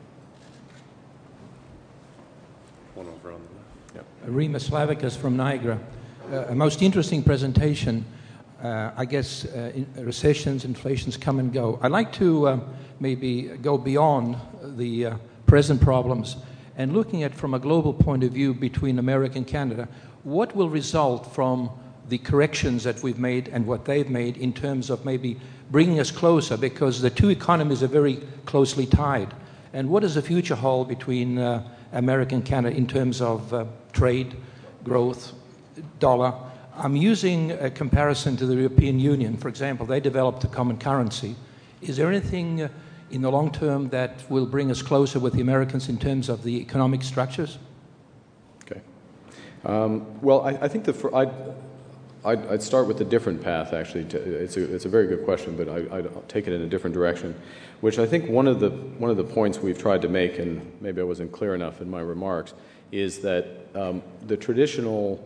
One 2.94 3.06
over 3.08 3.32
on 3.32 3.40
the 3.40 3.54
left. 3.54 3.94
Yep. 3.94 4.04
Rima 4.26 4.58
Slavicus 4.58 5.16
from 5.16 5.38
Niagara. 5.38 5.80
a 6.30 6.54
most 6.54 6.82
interesting 6.82 7.22
presentation. 7.22 8.04
I 8.62 9.06
guess 9.06 9.44
in 9.44 9.86
recessions, 9.96 10.64
inflations 10.66 11.16
come 11.16 11.38
and 11.38 11.50
go. 11.52 11.78
I'd 11.82 11.92
like 11.92 12.12
to 12.14 12.60
maybe 13.00 13.42
go 13.42 13.78
beyond 13.78 14.36
the 14.62 15.12
present 15.46 15.80
problems 15.80 16.36
and 16.76 16.92
looking 16.92 17.22
at 17.22 17.34
from 17.34 17.54
a 17.54 17.58
global 17.58 17.94
point 17.94 18.22
of 18.22 18.32
view 18.32 18.52
between 18.52 18.98
America 18.98 19.36
and 19.36 19.46
Canada, 19.46 19.88
what 20.24 20.54
will 20.54 20.68
result 20.68 21.32
from 21.34 21.70
the 22.08 22.18
corrections 22.18 22.84
that 22.84 23.02
we've 23.02 23.18
made 23.18 23.48
and 23.48 23.66
what 23.66 23.84
they've 23.84 24.10
made 24.10 24.36
in 24.36 24.52
terms 24.52 24.90
of 24.90 25.04
maybe 25.04 25.40
bringing 25.70 25.98
us 25.98 26.10
closer 26.10 26.56
because 26.56 27.00
the 27.00 27.10
two 27.10 27.30
economies 27.30 27.82
are 27.82 27.88
very 27.88 28.16
closely 28.44 28.86
tied. 28.86 29.32
And 29.72 29.88
what 29.88 30.00
does 30.00 30.14
the 30.14 30.22
future 30.22 30.54
hold 30.54 30.88
between 30.88 31.38
uh, 31.38 31.66
America 31.92 32.34
and 32.34 32.44
Canada 32.44 32.76
in 32.76 32.86
terms 32.86 33.20
of 33.20 33.52
uh, 33.52 33.64
trade, 33.92 34.36
growth, 34.84 35.32
dollar? 35.98 36.32
I'm 36.76 36.94
using 36.94 37.52
a 37.52 37.70
comparison 37.70 38.36
to 38.36 38.46
the 38.46 38.54
European 38.54 39.00
Union. 39.00 39.36
For 39.36 39.48
example, 39.48 39.86
they 39.86 39.98
developed 39.98 40.44
a 40.44 40.48
common 40.48 40.78
currency. 40.78 41.34
Is 41.80 41.96
there 41.96 42.08
anything 42.08 42.62
uh, 42.62 42.68
in 43.10 43.22
the 43.22 43.30
long 43.30 43.52
term 43.52 43.88
that 43.90 44.28
will 44.28 44.46
bring 44.46 44.70
us 44.70 44.82
closer 44.82 45.18
with 45.18 45.34
the 45.34 45.40
Americans 45.40 45.88
in 45.88 45.98
terms 45.98 46.28
of 46.28 46.42
the 46.42 46.60
economic 46.60 47.02
structures? 47.02 47.58
Okay. 48.64 48.80
Um, 49.64 50.20
well, 50.20 50.42
I, 50.42 50.50
I 50.50 50.68
think 50.68 50.84
the 50.84 51.10
I'd, 51.14 51.30
I'd, 52.24 52.46
I'd, 52.48 52.62
start 52.62 52.88
with 52.88 53.00
a 53.00 53.04
different 53.04 53.42
path. 53.42 53.72
Actually, 53.72 54.04
to, 54.06 54.18
it's 54.18 54.56
a 54.56 54.74
it's 54.74 54.84
a 54.84 54.88
very 54.88 55.06
good 55.06 55.24
question, 55.24 55.56
but 55.56 55.68
I, 55.68 56.00
would 56.00 56.28
take 56.28 56.46
it 56.46 56.52
in 56.52 56.62
a 56.62 56.66
different 56.66 56.94
direction, 56.94 57.34
which 57.80 57.98
I 57.98 58.06
think 58.06 58.28
one 58.28 58.48
of 58.48 58.60
the 58.60 58.70
one 58.70 59.10
of 59.10 59.16
the 59.16 59.24
points 59.24 59.58
we've 59.58 59.78
tried 59.78 60.02
to 60.02 60.08
make, 60.08 60.38
and 60.38 60.72
maybe 60.80 61.00
I 61.00 61.04
wasn't 61.04 61.32
clear 61.32 61.54
enough 61.54 61.80
in 61.80 61.88
my 61.88 62.00
remarks, 62.00 62.54
is 62.90 63.20
that 63.20 63.46
um, 63.74 64.02
the 64.26 64.36
traditional 64.36 65.24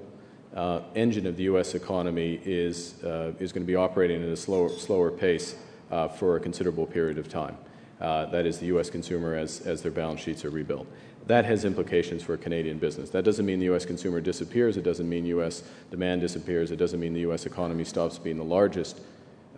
uh, 0.55 0.81
engine 0.95 1.27
of 1.27 1.37
the 1.37 1.45
U.S. 1.45 1.75
economy 1.75 2.41
is 2.45 3.03
uh, 3.05 3.33
is 3.39 3.53
going 3.53 3.63
to 3.63 3.71
be 3.71 3.77
operating 3.77 4.23
at 4.23 4.29
a 4.29 4.37
slower 4.37 4.69
slower 4.69 5.11
pace 5.11 5.55
uh, 5.91 6.09
for 6.09 6.37
a 6.37 6.41
considerable 6.41 6.87
period 6.87 7.19
of 7.19 7.29
time. 7.29 7.57
Uh, 8.01 8.27
that 8.27 8.47
is 8.47 8.59
the 8.59 8.67
U.S. 8.67 8.89
consumer 8.89 9.35
as, 9.35 9.61
their 9.61 9.93
balance 9.93 10.21
sheets 10.21 10.45
are 10.45 10.51
rebuilt. 10.51 10.87
That 11.27 11.45
has 11.45 11.65
implications 11.65 12.23
for 12.23 12.37
Canadian 12.37 12.79
business. 12.79 13.11
That 13.11 13.25
doesn't 13.25 13.45
mean 13.45 13.59
the 13.59 13.67
U.S. 13.67 13.85
consumer 13.85 14.21
disappears. 14.21 14.77
It 14.77 14.83
doesn't 14.85 15.09
mean 15.09 15.27
U.S. 15.27 15.63
demand 15.91 16.23
disappears. 16.23 16.71
It 16.71 16.77
doesn't 16.77 16.99
mean 16.99 17.13
the 17.13 17.21
U.S. 17.21 17.45
economy 17.45 17.85
stops 17.85 18.19
being 18.19 18.39
the 18.39 18.45
largest 18.45 19.01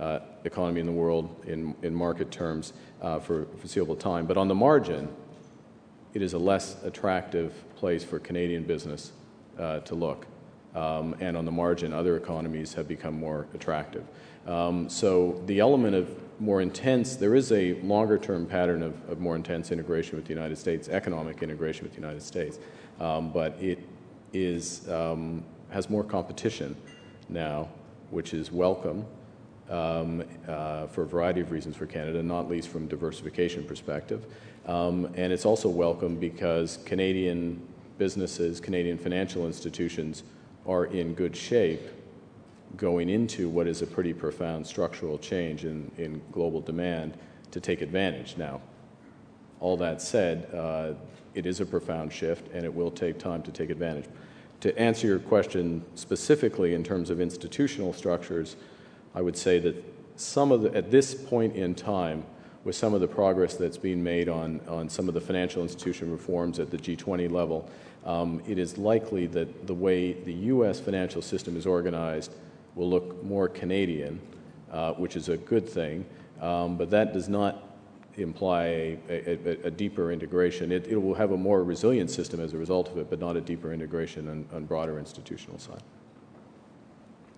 uh, 0.01 0.21
economy 0.45 0.81
in 0.81 0.87
the 0.87 0.93
world 0.93 1.45
in, 1.47 1.95
market 1.95 2.31
terms 2.31 2.73
uh, 3.01 3.21
for 3.21 3.45
foreseeable 3.59 3.95
time. 3.95 4.27
But 4.27 4.37
on 4.37 4.49
the 4.49 4.55
margin, 4.55 5.09
it 6.15 6.21
is 6.21 6.33
a 6.33 6.39
less 6.39 6.83
attractive 6.83 7.53
place 7.77 8.03
for 8.03 8.19
Canadian 8.19 8.65
business 8.65 9.13
to 9.57 9.95
look. 9.95 10.27
Um, 10.75 11.15
and 11.21 11.37
on 11.37 11.45
the 11.45 11.53
margin, 11.53 11.93
other 11.93 12.17
economies 12.17 12.75
have 12.75 12.89
become 12.89 13.19
more 13.19 13.47
attractive. 13.55 14.05
Um, 14.47 14.89
so 14.89 15.41
the 15.47 15.61
element 15.61 15.95
of 15.95 16.09
more 16.41 16.61
intense, 16.61 17.17
there 17.17 17.35
is 17.35 17.53
a 17.53 17.75
longer 17.83 18.19
term 18.19 18.47
pattern 18.47 18.83
of, 18.83 18.95
of, 19.09 19.21
more 19.21 19.37
intense 19.37 19.71
integration 19.71 20.17
with 20.17 20.25
the 20.25 20.33
United 20.33 20.57
States, 20.57 20.89
economic 20.89 21.43
integration 21.43 21.85
with 21.85 21.93
the 21.93 22.01
United 22.01 22.23
States, 22.23 22.59
um, 23.01 23.33
but 23.33 23.57
it 23.61 23.79
is, 24.33 24.89
um, 24.89 25.45
has 25.71 25.89
more 25.89 26.05
competition 26.05 26.77
now, 27.29 27.69
which 28.11 28.35
is 28.35 28.51
welcome 28.51 29.05
um, 29.71 30.23
uh, 30.49 30.87
for 30.89 31.03
a 31.03 31.07
variety 31.07 31.41
of 31.41 31.51
reasons 31.51 31.77
for 31.77 31.87
Canada, 31.87 32.23
not 32.23 32.49
least 32.49 32.69
from 32.69 32.87
diversification 32.87 33.65
perspective. 33.65 34.27
Um, 34.67 35.07
and 35.15 35.33
it's 35.33 35.45
also 35.45 35.69
welcome 35.69 36.17
because 36.17 36.79
Canadian 36.85 37.61
businesses, 37.99 38.61
Canadian 38.61 38.99
financial 38.99 39.47
institutions 39.47 40.23
are 40.67 40.87
in 40.87 41.15
good 41.15 41.35
shape 41.35 41.83
going 42.77 43.09
into 43.09 43.49
what 43.49 43.67
is 43.67 43.83
a 43.83 43.87
pretty 43.87 44.13
profound 44.13 44.67
structural 44.67 45.19
change 45.19 45.65
in, 45.65 45.91
in 45.99 46.23
global 46.33 46.61
demand 46.61 47.17
to 47.51 47.61
take 47.61 47.83
advantage. 47.83 48.37
Now, 48.37 48.61
all 49.61 49.77
that 49.77 50.03
said, 50.03 50.49
uh, 50.55 50.95
it 51.35 51.47
is 51.47 51.61
a 51.61 51.67
profound 51.67 52.13
shift 52.13 52.49
and 52.53 52.65
it 52.65 52.75
will 52.75 52.91
take 52.91 53.19
time 53.19 53.43
to 53.43 53.53
take 53.53 53.71
advantage. 53.71 54.07
To 54.61 54.77
answer 54.79 55.07
your 55.07 55.19
question 55.19 55.85
specifically 55.95 56.75
in 56.75 56.85
terms 56.85 57.11
of 57.11 57.21
institutional 57.21 57.93
structures, 57.93 58.57
I 59.15 59.21
would 59.21 59.37
say 59.37 59.59
that 59.61 59.83
some 60.17 60.53
of 60.53 60.63
the, 60.63 60.75
at 60.75 60.91
this 60.91 61.15
point 61.15 61.57
in 61.57 61.75
time, 61.75 62.25
with 62.65 62.77
some 62.77 62.95
of 62.95 63.01
the 63.01 63.09
progress 63.09 63.55
that's 63.55 63.77
being 63.77 64.03
made 64.05 64.29
on, 64.29 64.61
on 64.69 64.89
some 64.89 65.09
of 65.09 65.15
the 65.15 65.21
financial 65.21 65.63
institution 65.63 66.13
reforms 66.13 66.61
at 66.61 66.71
the 66.71 66.77
G20 66.77 67.31
level, 67.31 67.69
um, 68.05 68.41
it 68.47 68.59
is 68.59 68.79
likely 68.79 69.27
that 69.29 69.67
the 69.67 69.75
way 69.75 70.13
the 70.13 70.33
U.S. 70.33 70.79
financial 70.79 71.23
system 71.23 71.57
is 71.57 71.67
organized 71.67 72.33
will 72.75 72.89
look 72.89 73.23
more 73.23 73.49
Canadian, 73.49 74.21
uh, 74.71 74.93
which 74.95 75.17
is 75.17 75.29
a 75.29 75.37
good 75.37 75.69
thing, 75.69 76.05
um, 76.41 76.77
but 76.77 76.91
that 76.91 77.13
does 77.13 77.29
not 77.29 77.69
imply 78.17 78.65
a, 78.65 78.99
a, 79.09 79.67
a 79.67 79.71
deeper 79.71 80.13
integration. 80.13 80.71
It, 80.71 80.87
it, 80.87 80.97
will 80.97 81.15
have 81.15 81.33
a 81.33 81.37
more 81.37 81.65
resilient 81.65 82.11
system 82.11 82.41
as 82.41 82.53
a 82.53 82.59
result 82.59 82.89
of 82.89 82.99
it, 82.99 83.09
but 83.09 83.19
not 83.19 83.37
a 83.37 83.41
deeper 83.41 83.73
integration 83.73 84.29
on, 84.29 84.47
on 84.55 84.65
broader 84.65 84.99
institutional 84.99 85.59
side. 85.59 85.83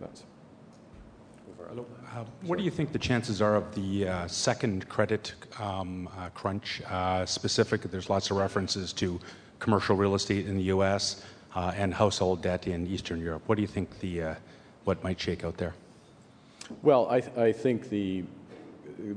That's. 0.00 0.24
Uh, 1.70 2.24
what 2.42 2.58
do 2.58 2.64
you 2.64 2.70
think 2.70 2.92
the 2.92 2.98
chances 2.98 3.40
are 3.40 3.56
of 3.56 3.74
the 3.74 4.06
uh, 4.06 4.26
second 4.28 4.88
credit 4.88 5.34
um, 5.58 6.08
uh, 6.16 6.28
crunch? 6.30 6.82
Uh, 6.88 7.24
specific, 7.24 7.82
there's 7.82 8.10
lots 8.10 8.30
of 8.30 8.36
references 8.36 8.92
to 8.92 9.18
commercial 9.58 9.96
real 9.96 10.14
estate 10.14 10.46
in 10.46 10.56
the 10.56 10.64
U.S. 10.64 11.24
Uh, 11.54 11.72
and 11.74 11.94
household 11.94 12.42
debt 12.42 12.66
in 12.66 12.86
Eastern 12.86 13.20
Europe. 13.20 13.42
What 13.46 13.56
do 13.56 13.62
you 13.62 13.68
think 13.68 13.98
the 14.00 14.22
uh, 14.22 14.34
what 14.84 15.02
might 15.02 15.20
shake 15.20 15.44
out 15.44 15.56
there? 15.56 15.74
Well, 16.82 17.08
I, 17.10 17.16
I 17.40 17.52
think 17.52 17.88
the 17.88 18.24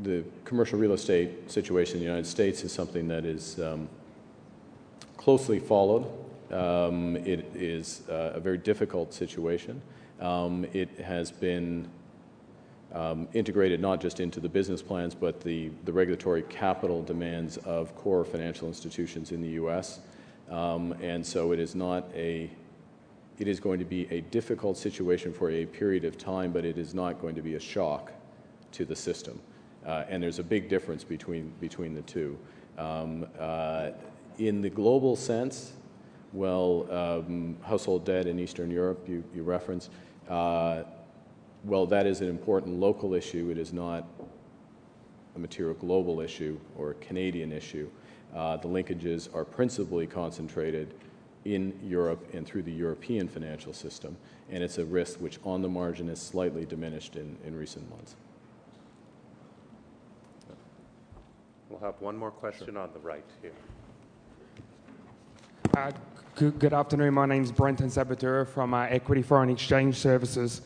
the 0.03 0.23
commercial 0.43 0.79
real 0.79 0.93
estate 0.93 1.49
situation 1.51 1.95
in 1.95 1.99
the 1.99 2.05
United 2.05 2.25
States 2.25 2.63
is 2.63 2.71
something 2.71 3.07
that 3.07 3.25
is 3.25 3.59
um, 3.59 3.87
closely 5.17 5.59
followed. 5.59 6.05
Um, 6.51 7.17
it 7.17 7.51
is 7.53 8.01
uh, 8.09 8.31
a 8.33 8.39
very 8.39 8.57
difficult 8.57 9.13
situation. 9.13 9.81
Um, 10.19 10.65
it 10.73 10.89
has 10.99 11.31
been 11.31 11.87
um, 12.93 13.27
integrated 13.33 13.81
not 13.81 14.01
just 14.01 14.19
into 14.19 14.39
the 14.39 14.49
business 14.49 14.81
plans, 14.81 15.13
but 15.13 15.41
the, 15.41 15.69
the 15.85 15.93
regulatory 15.93 16.43
capital 16.43 17.03
demands 17.03 17.57
of 17.57 17.93
core 17.95 18.23
financial 18.23 18.67
institutions 18.67 19.31
in 19.31 19.41
the 19.41 19.49
U.S. 19.49 19.99
Um, 20.49 20.93
and 21.01 21.25
so 21.25 21.51
it 21.51 21.59
is 21.59 21.75
not 21.75 22.05
a 22.15 22.49
it 23.39 23.47
is 23.47 23.59
going 23.59 23.79
to 23.79 23.85
be 23.85 24.07
a 24.11 24.21
difficult 24.21 24.77
situation 24.77 25.31
for 25.31 25.51
a 25.51 25.65
period 25.65 26.05
of 26.05 26.17
time, 26.17 26.51
but 26.51 26.65
it 26.65 26.77
is 26.77 26.93
not 26.93 27.21
going 27.21 27.35
to 27.35 27.41
be 27.41 27.55
a 27.55 27.59
shock 27.59 28.11
to 28.71 28.85
the 28.85 28.95
system. 28.95 29.39
Uh, 29.85 30.05
and 30.09 30.21
there's 30.21 30.39
a 30.39 30.43
big 30.43 30.67
difference 30.67 31.03
between, 31.03 31.53
between 31.61 31.93
the 31.93 32.01
two. 32.01 32.37
Um, 32.77 33.25
uh, 33.39 33.91
in 34.37 34.61
the 34.61 34.69
global 34.69 35.15
sense, 35.15 35.73
well, 36.33 36.87
um, 36.91 37.57
household 37.63 38.05
debt 38.05 38.27
in 38.27 38.39
Eastern 38.39 38.69
Europe, 38.69 39.07
you, 39.07 39.23
you 39.33 39.43
referenced, 39.43 39.91
uh, 40.29 40.83
well, 41.63 41.85
that 41.85 42.05
is 42.05 42.21
an 42.21 42.27
important 42.27 42.79
local 42.79 43.13
issue. 43.13 43.49
It 43.49 43.57
is 43.57 43.71
not 43.71 44.05
a 45.35 45.39
material 45.39 45.75
global 45.75 46.21
issue 46.21 46.59
or 46.75 46.91
a 46.91 46.93
Canadian 46.95 47.51
issue. 47.51 47.89
Uh, 48.35 48.57
the 48.57 48.67
linkages 48.67 49.33
are 49.33 49.45
principally 49.45 50.05
concentrated 50.05 50.93
in 51.45 51.77
Europe 51.83 52.33
and 52.33 52.45
through 52.45 52.63
the 52.63 52.71
European 52.71 53.27
financial 53.27 53.73
system, 53.73 54.17
and 54.49 54.63
it's 54.63 54.77
a 54.77 54.85
risk 54.85 55.19
which, 55.19 55.39
on 55.43 55.61
the 55.61 55.69
margin, 55.69 56.09
is 56.09 56.21
slightly 56.21 56.65
diminished 56.65 57.15
in, 57.15 57.37
in 57.45 57.55
recent 57.55 57.89
months. 57.89 58.15
We'll 61.69 61.79
have 61.79 62.01
one 62.01 62.17
more 62.17 62.31
question 62.31 62.73
sure. 62.73 62.79
on 62.79 62.89
the 62.93 62.99
right 62.99 63.25
here. 63.41 63.51
Uh, 65.75 65.91
good, 66.35 66.57
good, 66.59 66.73
afternoon. 66.73 67.13
My 67.13 67.25
name 67.25 67.43
is 67.43 67.51
Brenton 67.51 67.89
Sabatura 67.89 68.47
from 68.47 68.73
uh, 68.73 68.83
Equity 68.83 69.21
Foreign 69.21 69.49
Exchange 69.49 69.95
Services. 69.95 70.61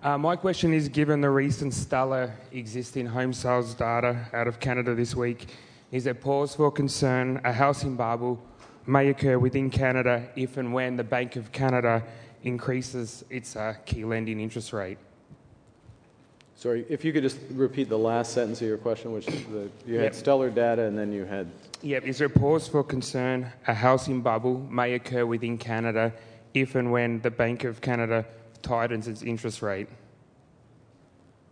Uh, 0.00 0.16
my 0.16 0.36
question 0.36 0.72
is 0.72 0.88
given 0.88 1.20
the 1.20 1.28
recent 1.28 1.74
stellar 1.74 2.32
existing 2.52 3.04
home 3.04 3.32
sales 3.32 3.74
data 3.74 4.26
out 4.32 4.46
of 4.46 4.60
Canada 4.60 4.94
this 4.94 5.16
week, 5.16 5.56
is 5.90 6.04
there 6.04 6.14
pause 6.14 6.54
for 6.54 6.70
concern 6.70 7.40
a 7.44 7.52
housing 7.52 7.96
bubble 7.96 8.40
may 8.88 9.08
occur 9.08 9.38
within 9.38 9.70
Canada 9.70 10.28
if 10.34 10.56
and 10.56 10.72
when 10.72 10.96
the 10.96 11.04
Bank 11.04 11.36
of 11.36 11.52
Canada 11.52 12.02
increases 12.42 13.24
its 13.28 13.54
uh, 13.54 13.74
key 13.84 14.04
lending 14.04 14.40
interest 14.40 14.72
rate. 14.72 14.98
Sorry, 16.56 16.84
if 16.88 17.04
you 17.04 17.12
could 17.12 17.22
just 17.22 17.38
repeat 17.52 17.88
the 17.88 17.98
last 17.98 18.32
sentence 18.32 18.60
of 18.60 18.66
your 18.66 18.78
question, 18.78 19.12
which 19.12 19.26
the, 19.26 19.70
you 19.86 19.94
had 19.94 20.04
yep. 20.04 20.14
stellar 20.14 20.50
data 20.50 20.82
and 20.82 20.98
then 20.98 21.12
you 21.12 21.24
had. 21.24 21.48
Yep, 21.82 22.04
is 22.04 22.18
there 22.18 22.28
pause 22.28 22.66
for 22.66 22.82
concern 22.82 23.52
a 23.68 23.74
housing 23.74 24.22
bubble 24.22 24.58
may 24.68 24.94
occur 24.94 25.24
within 25.24 25.56
Canada 25.58 26.12
if 26.54 26.74
and 26.74 26.90
when 26.90 27.20
the 27.20 27.30
Bank 27.30 27.62
of 27.62 27.80
Canada 27.80 28.24
tightens 28.62 29.06
its 29.06 29.22
interest 29.22 29.62
rate? 29.62 29.88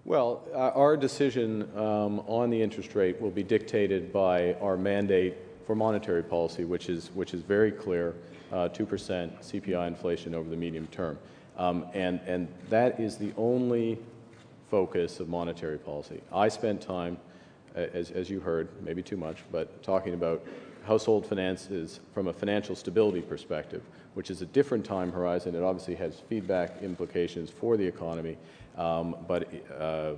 Well, 0.05 0.43
uh, 0.53 0.71
our 0.75 0.97
decision 0.97 1.69
um, 1.77 2.21
on 2.27 2.51
the 2.51 2.61
interest 2.61 2.95
rate 2.95 3.21
will 3.21 3.31
be 3.31 3.43
dictated 3.43 4.13
by 4.13 4.55
our 4.55 4.77
mandate 4.77 5.35
for 5.67 5.75
monetary 5.75 6.23
policy, 6.23 6.65
which 6.65 6.89
is, 6.89 7.11
which 7.15 7.35
is 7.35 7.43
very 7.43 7.73
clear 7.73 8.15
uh, 8.53 8.69
2% 8.69 8.87
CPI 8.87 9.89
inflation 9.89 10.35
over 10.35 10.49
the 10.49 10.57
medium 10.57 10.87
term. 10.89 11.19
Um, 11.59 11.87
and, 11.93 12.21
and 12.27 12.49
that 12.71 13.01
is 13.01 13.17
the 13.17 13.33
only 13.37 13.99
focus 14.71 15.21
of 15.21 15.29
monetary 15.29 15.79
policy. 15.79 16.21
I 16.33 16.49
spent 16.49 16.81
time, 16.81 17.19
as, 17.75 18.11
as 18.13 18.31
you 18.31 18.41
heard, 18.41 18.69
maybe 18.83 19.03
too 19.03 19.17
much, 19.17 19.39
but 19.51 19.83
talking 19.83 20.15
about 20.15 20.45
household 20.85 21.27
finances 21.27 21.99
from 22.15 22.29
a 22.29 22.33
financial 22.33 22.77
stability 22.77 23.21
perspective, 23.21 23.83
which 24.15 24.31
is 24.31 24.43
a 24.43 24.47
different 24.47 24.85
time 24.85 25.11
horizon. 25.11 25.55
It 25.57 25.63
obviously 25.63 25.97
has 25.97 26.21
feedback 26.29 26.81
implications 26.83 27.51
for 27.51 27.77
the 27.77 27.85
economy, 27.85 28.37
um, 28.77 29.17
but 29.27 29.49
uh, 29.79 30.13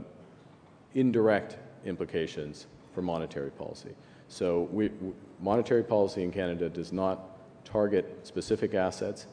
indirect 0.95 1.57
implications 1.87 2.67
for 2.93 3.01
monetary 3.01 3.51
policy. 3.51 3.95
So, 4.29 4.69
we, 4.73 4.91
monetary 5.41 5.83
policy 5.83 6.23
in 6.23 6.31
Canada 6.31 6.69
does 6.69 6.93
not 6.93 7.65
target 7.65 8.21
specific 8.23 8.75
assets. 8.75 9.27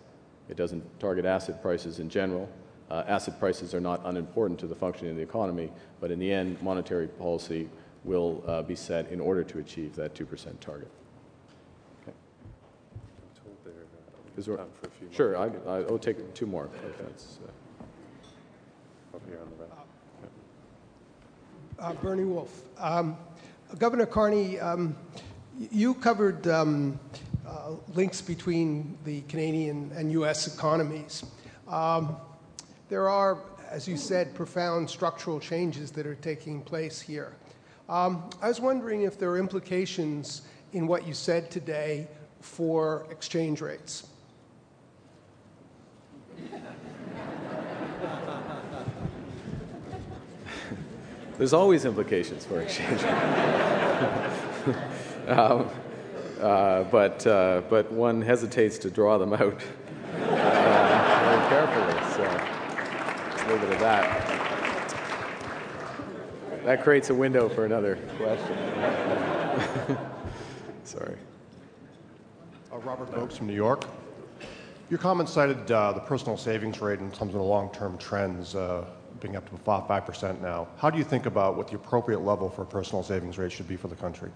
It 0.50 0.58
doesn't 0.58 0.84
target 1.00 1.26
asset 1.26 1.62
prices 1.62 2.00
in 2.00 2.10
general. 2.10 2.50
Uh, 2.90 3.04
asset 3.08 3.40
prices 3.40 3.74
are 3.74 3.80
not 3.80 4.02
unimportant 4.06 4.60
to 4.60 4.68
the 4.68 4.76
functioning 4.76 5.12
of 5.12 5.18
the 5.18 5.24
economy, 5.24 5.72
but 6.00 6.12
in 6.12 6.20
the 6.20 6.32
end, 6.32 6.62
monetary 6.62 7.08
policy 7.08 7.68
will 8.04 8.44
uh, 8.46 8.62
be 8.62 8.76
set 8.76 9.10
in 9.10 9.20
order 9.20 9.44
to 9.44 9.58
achieve 9.58 9.96
that 9.96 10.14
2% 10.14 10.60
target. 10.60 10.90
Okay. 12.04 12.16
Is 14.38 14.46
there, 14.46 14.60
sure, 15.12 15.38
I, 15.38 15.48
will 15.82 15.98
take 15.98 16.34
two 16.36 16.46
more. 16.46 16.70
If 16.88 16.98
that's, 17.00 17.40
uh, 17.48 17.52
here 19.28 19.40
on 19.40 19.50
the 19.50 19.64
right. 19.64 19.72
Uh, 21.80 21.94
Bernie 22.02 22.24
Wolf. 22.24 22.64
Um, 22.78 23.18
Governor 23.80 24.06
Carney, 24.06 24.60
um, 24.60 24.96
you 25.58 25.96
covered 25.96 26.48
um, 26.48 27.00
uh, 27.46 27.72
links 27.94 28.22
between 28.22 28.98
the 29.04 29.22
Canadian 29.22 29.92
and 29.96 30.12
U.S. 30.14 30.54
economies. 30.54 31.26
Um, 31.68 32.16
there 32.88 33.10
are, 33.10 33.40
as 33.70 33.88
you 33.88 33.98
said, 33.98 34.34
profound 34.36 34.90
structural 34.90 35.40
changes 35.40 35.92
that 35.92 36.06
are 36.06 36.16
taking 36.16 36.62
place 36.62 37.02
here. 37.02 37.36
Um, 37.90 38.30
I 38.42 38.48
was 38.48 38.62
wondering 38.62 39.02
if 39.02 39.18
there 39.18 39.32
are 39.32 39.38
implications 39.38 40.44
in 40.74 40.88
what 40.88 41.06
you 41.08 41.14
said 41.14 41.50
today 41.50 42.08
for 42.42 43.08
exchange 43.10 43.62
rates. 43.62 44.08
There's 51.38 51.54
always 51.54 51.86
implications 51.86 52.46
for 52.46 52.62
exchange 52.62 53.04
um, 55.28 55.70
uh, 56.40 56.84
but, 56.84 57.28
uh, 57.28 57.62
but 57.70 57.92
one 57.92 58.22
hesitates 58.22 58.78
to 58.80 58.90
draw 58.90 59.18
them 59.18 59.34
out 59.34 59.42
uh, 59.42 61.26
very 61.26 61.48
carefully. 61.50 61.94
So 62.14 62.24
let's 63.32 63.44
leave 63.50 63.64
it 63.64 63.74
at 63.74 63.80
that. 63.80 64.32
That 66.64 66.84
creates 66.84 67.10
a 67.10 67.14
window 67.14 67.50
for 67.50 67.66
another 67.66 67.98
question. 68.18 68.58
Sorry. 70.84 71.18
Uh, 72.72 72.78
Robert 72.78 73.14
Oakes 73.14 73.36
from 73.38 73.48
New 73.48 73.54
York. 73.54 73.84
Your 74.90 75.00
comments 75.00 75.34
cited 75.34 75.70
uh, 75.72 75.92
the 75.94 76.00
personal 76.00 76.38
savings 76.38 76.82
rate 76.82 77.00
in 77.00 77.12
terms 77.12 77.34
of 77.34 77.40
the 77.40 77.44
long 77.44 77.70
term 77.72 77.98
trends 77.98 78.56
uh, 78.56 78.86
being 79.20 79.36
up 79.36 79.50
to 79.50 79.56
5% 79.56 80.42
now. 80.42 80.68
How 80.78 80.90
do 80.90 80.98
you 80.98 81.04
think 81.04 81.26
about 81.26 81.56
what 81.56 81.68
the 81.68 81.76
appropriate 81.76 82.20
level 82.20 82.50
for 82.50 82.66
personal 82.66 83.04
savings 83.04 83.38
rate 83.38 83.52
should 83.52 83.68
be 83.68 83.76
for 83.76 83.88
the 83.88 83.96
country? 83.96 84.32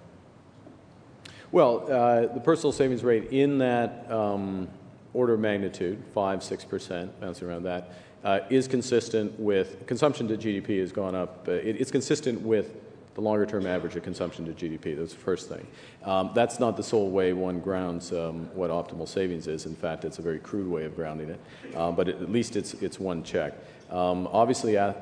Well, 1.52 1.92
uh, 1.92 2.34
the 2.34 2.40
personal 2.40 2.72
savings 2.72 3.04
rate 3.04 3.32
in 3.32 3.58
that 3.58 4.10
um, 4.12 4.68
order 5.14 5.34
of 5.34 5.40
magnitude, 5.40 6.04
5 6.14 6.40
6%, 6.40 7.10
bouncing 7.20 7.48
around 7.48 7.64
that, 7.64 7.94
uh, 8.24 8.42
is 8.50 8.68
consistent 8.68 9.38
with 9.40 9.86
consumption 9.88 10.28
to 10.28 10.38
GDP 10.38 10.80
has 10.82 10.92
gone 10.92 11.16
up. 11.16 11.48
Uh, 11.48 11.54
it, 11.54 11.80
it's 11.80 11.92
consistent 11.92 12.42
with 12.42 12.76
the 13.20 13.26
longer 13.26 13.46
term 13.46 13.68
average 13.68 13.98
of 13.98 14.04
consumption 14.04 14.46
to 14.46 14.54
GDP. 14.54 14.98
That's 14.98 15.14
the 15.14 15.20
first 15.20 15.50
thing. 15.50 15.68
Um, 16.06 16.32
that's 16.34 16.58
not 16.58 16.78
the 16.78 16.84
sole 16.84 17.10
way 17.10 17.34
one 17.34 17.60
grounds 17.60 18.14
um, 18.14 18.50
what 18.56 18.72
optimal 18.72 19.10
savings 19.10 19.46
is. 19.48 19.66
In 19.66 19.76
fact, 19.76 20.06
it's 20.06 20.20
a 20.20 20.22
very 20.22 20.40
crude 20.40 20.72
way 20.72 20.86
of 20.86 20.96
grounding 20.96 21.30
it, 21.30 21.76
um, 21.76 21.96
but 21.96 22.08
at 22.08 22.32
least 22.32 22.56
it's, 22.56 22.76
it's 22.76 22.98
one 22.98 23.22
check. 23.24 23.56
Um, 23.90 24.30
obviously, 24.32 24.78
uh, 24.78 24.94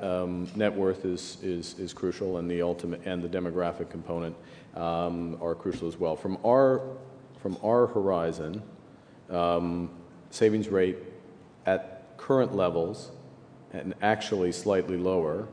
net 0.56 0.74
worth 0.74 1.06
is, 1.06 1.38
is, 1.44 1.78
is 1.78 1.94
crucial, 1.94 2.38
and 2.38 2.50
the 2.50 2.64
ultimate 2.64 3.02
and 3.06 3.22
the 3.22 3.30
demographic 3.30 3.92
component 3.92 4.36
um, 4.76 5.38
are 5.40 5.54
crucial 5.54 5.88
as 5.88 5.98
well. 5.98 6.16
From 6.16 6.40
our, 6.44 6.82
from 7.40 7.56
our 7.64 7.86
horizon, 7.86 8.64
savings 10.32 10.70
rate 10.70 10.98
at 11.68 12.18
current 12.18 12.56
levels 12.56 13.12
and 13.74 13.94
actually 14.02 14.52
slightly 14.52 14.98
lower 14.98 15.48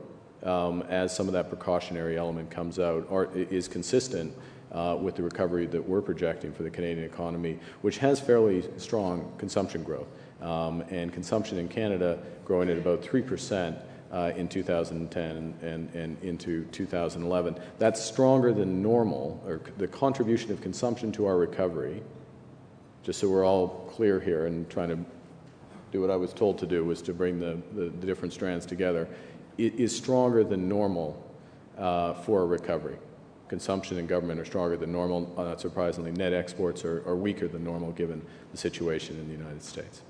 as 0.45 1.15
some 1.15 1.27
of 1.27 1.33
that 1.33 1.49
precautionary 1.49 2.17
element 2.17 2.49
comes 2.49 2.79
out 2.79 3.07
is 3.35 3.67
consistent 3.67 4.33
uh, 4.71 4.97
with 4.99 5.15
the 5.15 5.23
recovery 5.23 5.65
that 5.67 5.87
we're 5.87 6.01
projecting 6.01 6.51
for 6.51 6.63
the 6.63 6.69
Canadian 6.69 7.05
economy, 7.05 7.59
which 7.81 7.97
has 7.97 8.19
fairly 8.19 8.63
strong 8.77 9.31
consumption 9.37 9.83
growth. 9.83 10.07
Um, 10.41 10.83
and 10.89 11.13
consumption 11.13 11.57
in 11.57 11.67
Canada 11.69 12.19
growing 12.43 12.69
at 12.69 12.77
about 12.77 13.01
3% 13.01 13.81
uh, 14.11 14.31
in 14.35 14.47
2010 14.47 15.55
and, 15.61 16.17
into 16.23 16.65
2011. 16.65 17.57
That's 17.79 18.01
stronger 18.01 18.53
than 18.53 18.81
normal, 18.81 19.41
or 19.45 19.61
the 19.77 19.87
contribution 19.87 20.51
of 20.51 20.61
consumption 20.61 21.11
to 21.13 21.25
our 21.25 21.37
recovery, 21.37 22.03
just 23.03 23.19
so 23.19 23.29
we're 23.29 23.45
all 23.45 23.89
clear 23.91 24.19
here 24.19 24.45
and 24.45 24.69
trying 24.69 24.89
to 24.89 24.99
do 25.91 26.01
what 26.01 26.09
I 26.09 26.15
was 26.15 26.33
told 26.33 26.57
to 26.59 26.65
do, 26.65 26.83
was 26.83 27.01
to 27.03 27.13
bring 27.13 27.39
the, 27.39 27.89
different 28.05 28.33
strands 28.33 28.65
together, 28.65 29.07
is 29.57 29.95
stronger 29.95 30.43
than 30.43 30.67
normal 30.67 31.21
uh, 31.77 32.13
for 32.13 32.41
a 32.41 32.45
recovery. 32.45 32.97
Consumption 33.47 33.97
and 33.97 34.07
government 34.07 34.39
are 34.39 34.45
stronger 34.45 34.75
than 34.75 34.91
normal. 34.91 35.33
Uh, 35.37 35.43
not 35.43 35.61
surprisingly, 35.61 36.11
net 36.11 36.33
exports 36.33 36.83
are, 36.83 37.07
are 37.07 37.15
weaker 37.15 37.47
than 37.47 37.63
normal 37.63 37.91
given 37.91 38.21
the 38.51 38.57
situation 38.57 39.17
in 39.17 39.27
the 39.27 39.33
United 39.33 39.61
States. 39.61 40.01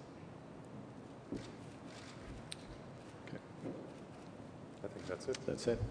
Okay. 3.27 3.37
I 4.83 4.87
think 4.87 5.05
that's 5.05 5.27
it. 5.27 5.37
That's 5.45 5.67
it. 5.67 5.81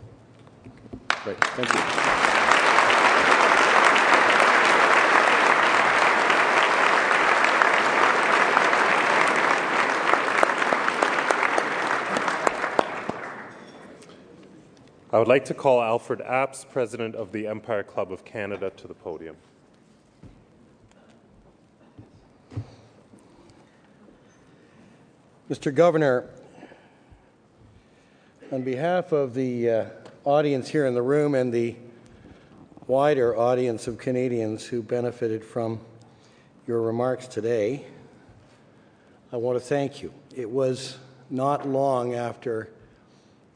Great. 1.22 1.38
Thank 1.38 2.48
you. 2.48 2.53
I 15.14 15.18
would 15.18 15.28
like 15.28 15.44
to 15.44 15.54
call 15.54 15.80
Alfred 15.80 16.18
Apps, 16.18 16.68
President 16.68 17.14
of 17.14 17.30
the 17.30 17.46
Empire 17.46 17.84
Club 17.84 18.10
of 18.10 18.24
Canada, 18.24 18.70
to 18.70 18.88
the 18.88 18.94
podium. 18.94 19.36
Mr. 25.48 25.72
Governor, 25.72 26.28
on 28.50 28.62
behalf 28.62 29.12
of 29.12 29.34
the 29.34 29.70
uh, 29.70 29.84
audience 30.24 30.68
here 30.68 30.84
in 30.84 30.94
the 30.94 31.02
room 31.02 31.36
and 31.36 31.52
the 31.52 31.76
wider 32.88 33.38
audience 33.38 33.86
of 33.86 33.98
Canadians 33.98 34.66
who 34.66 34.82
benefited 34.82 35.44
from 35.44 35.78
your 36.66 36.82
remarks 36.82 37.28
today, 37.28 37.86
I 39.32 39.36
want 39.36 39.56
to 39.60 39.64
thank 39.64 40.02
you. 40.02 40.12
It 40.34 40.50
was 40.50 40.98
not 41.30 41.68
long 41.68 42.14
after 42.16 42.68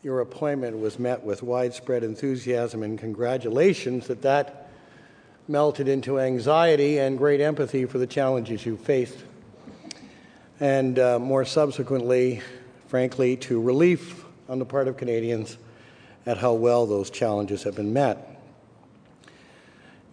your 0.03 0.21
appointment 0.21 0.79
was 0.79 0.99
met 0.99 1.25
with 1.25 1.43
widespread 1.43 2.05
enthusiasm 2.05 2.83
and 2.83 2.99
congratulations 2.99 4.07
that 4.07 4.23
that 4.23 4.71
melted 5.49 5.89
into 5.89 6.21
anxiety 6.21 6.99
and 6.99 7.19
great 7.19 7.41
empathy 7.41 7.85
for 7.85 7.99
the 7.99 8.07
challenges 8.07 8.65
you 8.65 8.77
faced. 8.77 9.19
And 10.61 10.99
uh, 10.99 11.19
more 11.19 11.45
subsequently, 11.45 12.43
frankly, 12.87 13.37
to 13.39 13.61
relief 13.61 14.25
on 14.49 14.59
the 14.59 14.65
part 14.65 14.87
of 14.87 14.97
Canadians 14.97 15.57
at 16.27 16.39
how 16.39 16.53
well 16.53 16.87
those 16.87 17.11
challenges 17.11 17.63
have 17.65 17.75
been 17.75 17.93
met. 17.93 18.41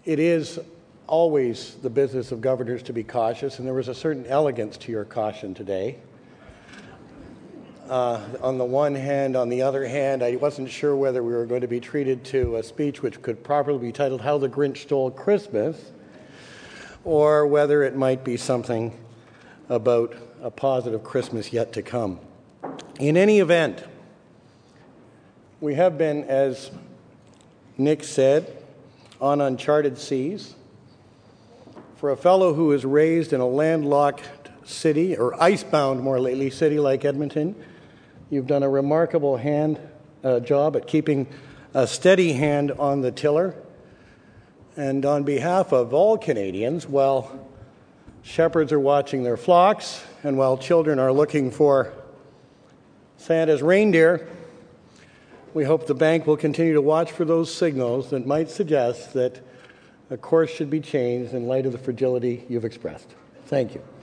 It 0.04 0.20
is 0.20 0.60
always 1.08 1.76
the 1.76 1.90
business 1.90 2.32
of 2.32 2.42
governors 2.42 2.82
to 2.84 2.94
be 2.94 3.04
cautious, 3.04 3.60
and 3.60 3.68
there 3.68 3.74
was 3.74 3.88
a 3.88 3.96
certain 3.96 4.26
elegance 4.26 4.78
to 4.78 4.92
your 4.92 5.06
caution 5.06 5.54
today 5.54 5.98
uh, 7.90 8.22
on 8.42 8.58
the 8.58 8.66
one 8.66 8.96
hand. 8.96 9.36
On 9.36 9.50
the 9.50 9.62
other 9.62 9.88
hand, 9.88 10.24
I 10.24 10.36
wasn't 10.36 10.70
sure 10.70 10.96
whether 10.96 11.24
we 11.24 11.34
were 11.34 11.46
going 11.46 11.62
to 11.62 11.68
be 11.68 11.80
treated 11.80 12.24
to 12.26 12.58
a 12.58 12.64
speech 12.64 13.02
which 13.02 13.22
could 13.22 13.44
properly 13.44 13.80
be 13.80 13.92
titled 13.92 14.22
How 14.22 14.38
the 14.38 14.50
Grinch 14.50 14.78
Stole 14.78 15.12
Christmas, 15.12 15.92
or 17.04 17.46
whether 17.48 17.84
it 17.84 17.96
might 17.96 18.24
be 18.24 18.38
something 18.38 18.98
about 19.70 20.16
a 20.42 20.52
positive 20.52 21.04
Christmas 21.04 21.52
yet 21.54 21.74
to 21.74 21.82
come. 21.82 22.20
In 23.00 23.18
any 23.18 23.40
event, 23.40 23.84
we 25.62 25.76
have 25.76 25.98
been, 25.98 26.24
as 26.26 26.72
Nick 27.78 28.04
said, 28.04 28.64
on 29.22 29.42
uncharted 29.42 29.98
seas. 29.98 30.56
For 31.98 32.12
a 32.12 32.18
fellow 32.18 32.54
who 32.54 32.68
was 32.68 32.86
raised 32.86 33.34
in 33.34 33.40
a 33.40 33.48
landlocked 33.48 34.30
city, 34.66 35.16
or 35.16 35.42
icebound 35.42 36.02
more 36.02 36.20
lately, 36.20 36.50
city 36.50 36.80
like 36.80 37.06
Edmonton, 37.06 37.56
You've 38.36 38.48
done 38.48 38.64
a 38.64 38.70
remarkable 38.70 39.38
hand 39.38 39.80
uh, 40.22 40.42
job 40.42 40.76
at 40.76 40.88
keeping 40.88 41.26
a 41.74 41.88
steady 41.88 42.34
hand 42.34 42.70
on 42.74 43.00
the 43.00 43.10
tiller 43.10 43.56
And 44.76 45.06
on 45.06 45.24
behalf 45.24 45.72
of 45.72 45.94
all 45.94 46.18
Canadians, 46.18 46.86
while 46.86 47.48
shepherds 48.24 48.74
are 48.74 48.80
watching 48.80 49.24
their 49.24 49.38
flocks 49.38 50.04
and 50.22 50.38
while 50.38 50.58
children 50.58 51.00
are 51.00 51.14
looking 51.14 51.50
for 51.50 51.94
Santa's 53.16 53.62
reindeer, 53.64 54.28
we 55.54 55.64
hope 55.64 55.88
the 55.88 55.96
bank 55.96 56.28
will 56.28 56.36
continue 56.36 56.74
to 56.74 56.82
watch 56.82 57.14
for 57.14 57.24
those 57.24 57.56
signals 57.56 58.10
that 58.10 58.28
might 58.28 58.50
suggest 58.50 59.14
that 59.14 59.40
a 60.10 60.18
course 60.18 60.50
should 60.50 60.70
be 60.70 60.82
changed 60.82 61.34
in 61.34 61.48
light 61.48 61.66
of 61.66 61.72
the 61.72 61.78
fragility 61.78 62.46
you've 62.50 62.66
expressed. 62.66 63.16
Thank 63.46 63.76
you. 63.76 63.95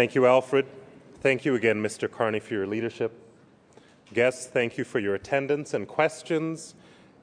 Thank 0.00 0.14
you, 0.14 0.24
Alfred. 0.24 0.64
Thank 1.20 1.44
you 1.44 1.56
again, 1.56 1.82
Mr. 1.82 2.10
Carney, 2.10 2.40
for 2.40 2.54
your 2.54 2.66
leadership. 2.66 3.12
Guests, 4.14 4.46
thank 4.46 4.78
you 4.78 4.84
for 4.84 4.98
your 4.98 5.14
attendance 5.14 5.74
and 5.74 5.86
questions. 5.86 6.74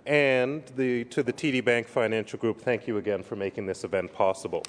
And 0.05 0.63
the, 0.75 1.05
to 1.05 1.23
the 1.23 1.33
TD 1.33 1.65
Bank 1.65 1.87
Financial 1.87 2.37
Group, 2.37 2.61
thank 2.61 2.85
you 2.85 2.97
again 2.97 3.23
for 3.23 3.35
making 3.35 3.65
this 3.65 3.83
event 3.83 4.13
possible. 4.13 4.61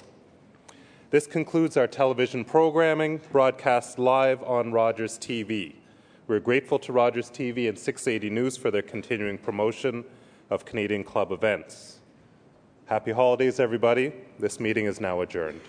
This 1.11 1.27
concludes 1.27 1.77
our 1.77 1.85
television 1.85 2.43
programming, 2.43 3.21
broadcast 3.31 3.99
live 3.99 4.41
on 4.41 4.71
Rogers 4.71 5.19
TV. 5.19 5.75
We're 6.25 6.39
grateful 6.39 6.79
to 6.79 6.91
Rogers 6.91 7.29
TV 7.29 7.69
and 7.69 7.77
680 7.77 8.33
News 8.33 8.57
for 8.57 8.71
their 8.71 8.81
continuing 8.81 9.37
promotion 9.37 10.03
of 10.49 10.65
Canadian 10.65 11.03
Club 11.03 11.31
events. 11.31 11.99
Happy 12.87 13.11
holidays, 13.11 13.59
everybody. 13.59 14.13
This 14.39 14.59
meeting 14.59 14.85
is 14.85 14.99
now 14.99 15.21
adjourned. 15.21 15.61